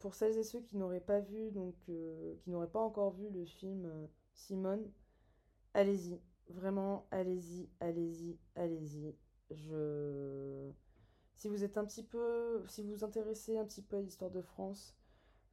pour 0.00 0.14
celles 0.14 0.36
et 0.36 0.42
ceux 0.42 0.60
qui 0.60 0.76
n'auraient 0.76 1.00
pas 1.00 1.20
vu, 1.20 1.50
donc 1.52 1.74
qui 1.84 2.50
n'auraient 2.50 2.70
pas 2.70 2.80
encore 2.80 3.12
vu 3.12 3.30
le 3.30 3.44
film 3.44 4.08
Simone, 4.34 4.90
allez-y, 5.74 6.20
vraiment, 6.48 7.06
allez-y, 7.10 7.68
allez-y, 7.80 8.38
allez-y 8.56 9.14
je... 9.50 10.70
Si 11.34 11.48
vous 11.48 11.64
êtes 11.64 11.78
un 11.78 11.84
petit 11.86 12.02
peu, 12.02 12.62
si 12.68 12.82
vous 12.82 12.92
vous 12.96 13.04
intéressez 13.04 13.56
un 13.56 13.64
petit 13.64 13.82
peu 13.82 13.96
à 13.96 14.00
l'histoire 14.00 14.30
de 14.30 14.42
France, 14.42 14.94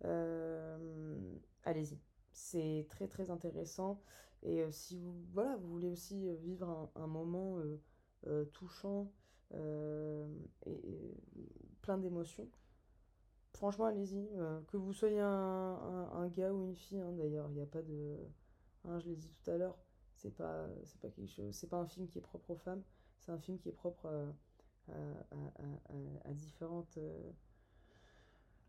euh, 0.06 1.36
allez-y. 1.64 2.00
C'est 2.32 2.86
très 2.90 3.08
très 3.08 3.30
intéressant. 3.32 4.02
Et 4.44 4.62
euh, 4.62 4.72
si 4.72 4.98
vous, 4.98 5.16
voilà, 5.34 5.56
vous 5.58 5.70
voulez 5.70 5.90
aussi 5.90 6.28
euh, 6.28 6.36
vivre 6.36 6.92
un, 6.96 7.08
moment 7.08 7.60
touchant 8.54 9.12
et, 9.54 11.16
plein 11.82 11.98
d'émotions, 11.98 12.50
franchement, 13.54 13.86
allez-y. 13.86 14.28
que 14.68 14.78
vous 14.78 14.94
soyez 14.94 15.20
un, 15.22 16.28
gars 16.36 16.52
ou 16.52 16.66
une 16.66 16.76
fille, 16.76 17.00
hein, 17.00 17.14
d'ailleurs, 17.14 17.48
il 17.50 17.56
n'y 17.56 17.62
a 17.62 17.66
pas 17.66 17.82
de. 17.82 18.18
Hein, 18.84 19.00
je 19.00 19.08
l'ai 19.10 19.16
dit 19.16 19.30
tout 19.30 19.50
à 19.52 19.58
l'heure, 19.58 19.78
c'est 20.16 20.36
pas, 20.36 20.68
c'est 20.86 21.00
pas 21.00 21.10
quelque 21.10 21.32
chose, 21.32 21.56
c'est 21.56 21.68
pas 21.70 21.78
un 21.78 21.88
film 21.88 22.08
qui 22.08 22.18
est 22.18 22.22
propre 22.22 22.52
aux 22.52 22.58
femmes. 22.58 22.84
C'est 23.20 23.32
un 23.32 23.40
film 23.40 23.58
qui 23.58 23.70
est 23.70 23.74
propre 23.74 24.08
euh, 24.90 25.14
à, 26.24 26.34
différentes. 26.34 26.98
Euh, 26.98 27.32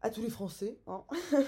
à 0.00 0.10
tous 0.10 0.22
les 0.22 0.30
Français, 0.30 0.78
hein. 0.86 1.04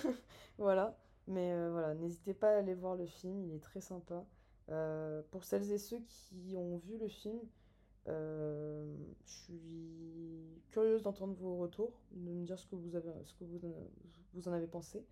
voilà. 0.59 0.97
Mais 1.27 1.53
euh, 1.53 1.71
voilà, 1.71 1.95
n'hésitez 1.95 2.35
pas 2.35 2.51
à 2.55 2.59
aller 2.59 2.75
voir 2.75 2.97
le 2.97 3.07
film, 3.07 3.45
il 3.45 3.55
est 3.55 3.61
très 3.61 3.81
sympa. 3.81 4.25
pour 5.31 5.45
celles 5.45 5.71
et 5.71 5.79
ceux 5.79 6.01
qui 6.01 6.55
ont 6.57 6.79
vu 6.79 6.99
le 6.99 7.09
film, 7.09 7.39
je 8.07 8.87
suis 9.25 10.63
curieuse 10.71 11.03
d'entendre 11.03 11.35
vos 11.35 11.57
retours, 11.59 12.01
de 12.13 12.31
me 12.31 12.45
dire 12.45 12.59
ce 12.59 12.67
que 12.67 12.75
vous 12.75 14.49
en 14.49 14.53
avez 14.53 14.67
pensé. 14.67 15.05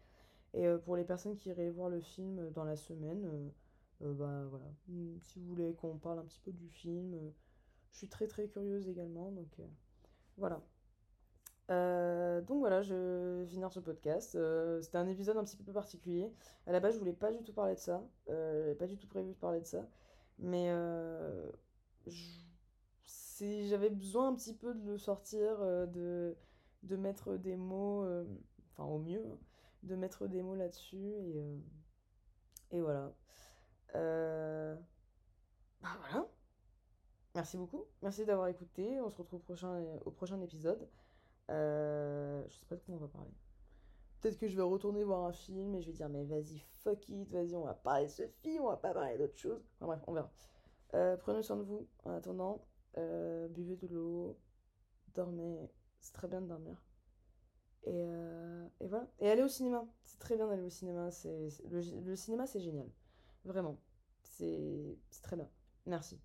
Et 0.54 0.66
pour 0.84 0.96
les 0.96 1.04
personnes 1.04 1.36
qui 1.36 1.50
iraient 1.50 1.70
voir 1.70 1.88
le 1.90 2.00
film 2.00 2.50
dans 2.50 2.64
la 2.64 2.76
semaine, 2.76 3.52
bah 4.00 4.44
voilà, 4.50 4.66
si 5.20 5.38
vous 5.38 5.46
voulez 5.46 5.74
qu'on 5.74 5.98
parle 5.98 6.18
un 6.18 6.24
petit 6.24 6.40
peu 6.40 6.52
du 6.52 6.68
film, 6.68 7.32
je 7.92 7.98
suis 7.98 8.08
très 8.08 8.26
très 8.26 8.48
curieuse 8.48 8.88
également, 8.88 9.30
donc 9.32 9.58
euh, 9.60 9.66
voilà. 10.36 10.62
Euh, 11.70 12.40
donc 12.40 12.60
voilà, 12.60 12.80
je 12.82 12.94
vais 13.40 13.46
finir 13.46 13.72
ce 13.72 13.80
podcast. 13.80 14.34
Euh, 14.34 14.80
c'était 14.80 14.96
un 14.98 15.06
épisode 15.06 15.36
un 15.36 15.44
petit 15.44 15.56
peu 15.56 15.72
particulier. 15.72 16.32
À 16.66 16.72
la 16.72 16.80
base, 16.80 16.94
je 16.94 16.98
voulais 16.98 17.12
pas 17.12 17.30
du 17.32 17.42
tout 17.42 17.52
parler 17.52 17.74
de 17.74 17.80
ça. 17.80 18.02
Euh, 18.30 18.74
pas 18.74 18.86
du 18.86 18.96
tout 18.96 19.06
prévu 19.06 19.32
de 19.32 19.38
parler 19.38 19.60
de 19.60 19.66
ça. 19.66 19.86
Mais 20.38 20.70
j'avais 23.68 23.90
besoin 23.90 24.28
un 24.28 24.34
petit 24.34 24.54
peu 24.54 24.74
de 24.74 24.84
le 24.84 24.98
sortir, 24.98 25.58
de, 25.58 26.36
de 26.84 26.96
mettre 26.96 27.36
des 27.36 27.56
mots, 27.56 28.04
enfin 28.72 28.84
au 28.84 28.98
mieux, 28.98 29.24
hein, 29.26 29.38
de 29.82 29.96
mettre 29.96 30.26
des 30.26 30.42
mots 30.42 30.54
là-dessus. 30.54 31.12
Et, 31.12 31.44
et 32.70 32.80
voilà. 32.80 33.12
Bah 35.82 35.96
voilà. 36.00 36.26
Merci 37.38 37.56
beaucoup. 37.56 37.84
Merci 38.02 38.24
d'avoir 38.24 38.48
écouté. 38.48 39.00
On 39.00 39.10
se 39.10 39.16
retrouve 39.16 39.38
au 39.38 39.42
prochain, 39.44 39.80
au 40.04 40.10
prochain 40.10 40.40
épisode. 40.40 40.88
Euh, 41.50 42.42
je 42.48 42.56
sais 42.56 42.66
pas 42.66 42.74
de 42.74 42.80
quoi 42.80 42.96
on 42.96 42.98
va 42.98 43.06
parler. 43.06 43.30
Peut-être 44.20 44.38
que 44.38 44.48
je 44.48 44.56
vais 44.56 44.62
retourner 44.62 45.04
voir 45.04 45.24
un 45.24 45.32
film 45.32 45.72
et 45.76 45.80
je 45.80 45.86
vais 45.86 45.92
dire 45.92 46.08
mais 46.08 46.24
vas-y 46.24 46.58
fuck 46.58 47.08
it, 47.08 47.30
vas-y 47.30 47.54
on 47.54 47.62
va 47.62 47.74
parler 47.74 48.06
de 48.06 48.10
ce 48.10 48.26
film, 48.26 48.64
on 48.64 48.70
va 48.70 48.76
pas 48.76 48.92
parler 48.92 49.16
d'autre 49.18 49.36
chose. 49.36 49.62
Enfin 49.76 49.86
bref, 49.86 50.00
on 50.08 50.14
verra. 50.14 50.32
Euh, 50.94 51.16
prenez 51.16 51.44
soin 51.44 51.54
de 51.54 51.62
vous 51.62 51.86
en 52.02 52.10
attendant. 52.10 52.66
Euh, 52.96 53.46
buvez 53.46 53.76
de 53.76 53.86
l'eau, 53.86 54.36
dormez. 55.14 55.70
C'est 56.00 56.14
très 56.14 56.26
bien 56.26 56.40
de 56.40 56.48
dormir. 56.48 56.82
Et, 57.84 58.04
voilà. 58.80 59.06
Et 59.20 59.30
allez 59.30 59.44
au 59.44 59.48
cinéma. 59.48 59.86
C'est 60.02 60.18
très 60.18 60.34
bien 60.34 60.48
d'aller 60.48 60.64
au 60.64 60.70
cinéma. 60.70 61.12
C'est, 61.12 61.50
le, 61.70 62.16
cinéma 62.16 62.48
c'est 62.48 62.58
génial. 62.58 62.90
Vraiment. 63.44 63.78
C'est 64.24 64.98
très 65.22 65.36
bien. 65.36 65.48
Merci. 65.86 66.18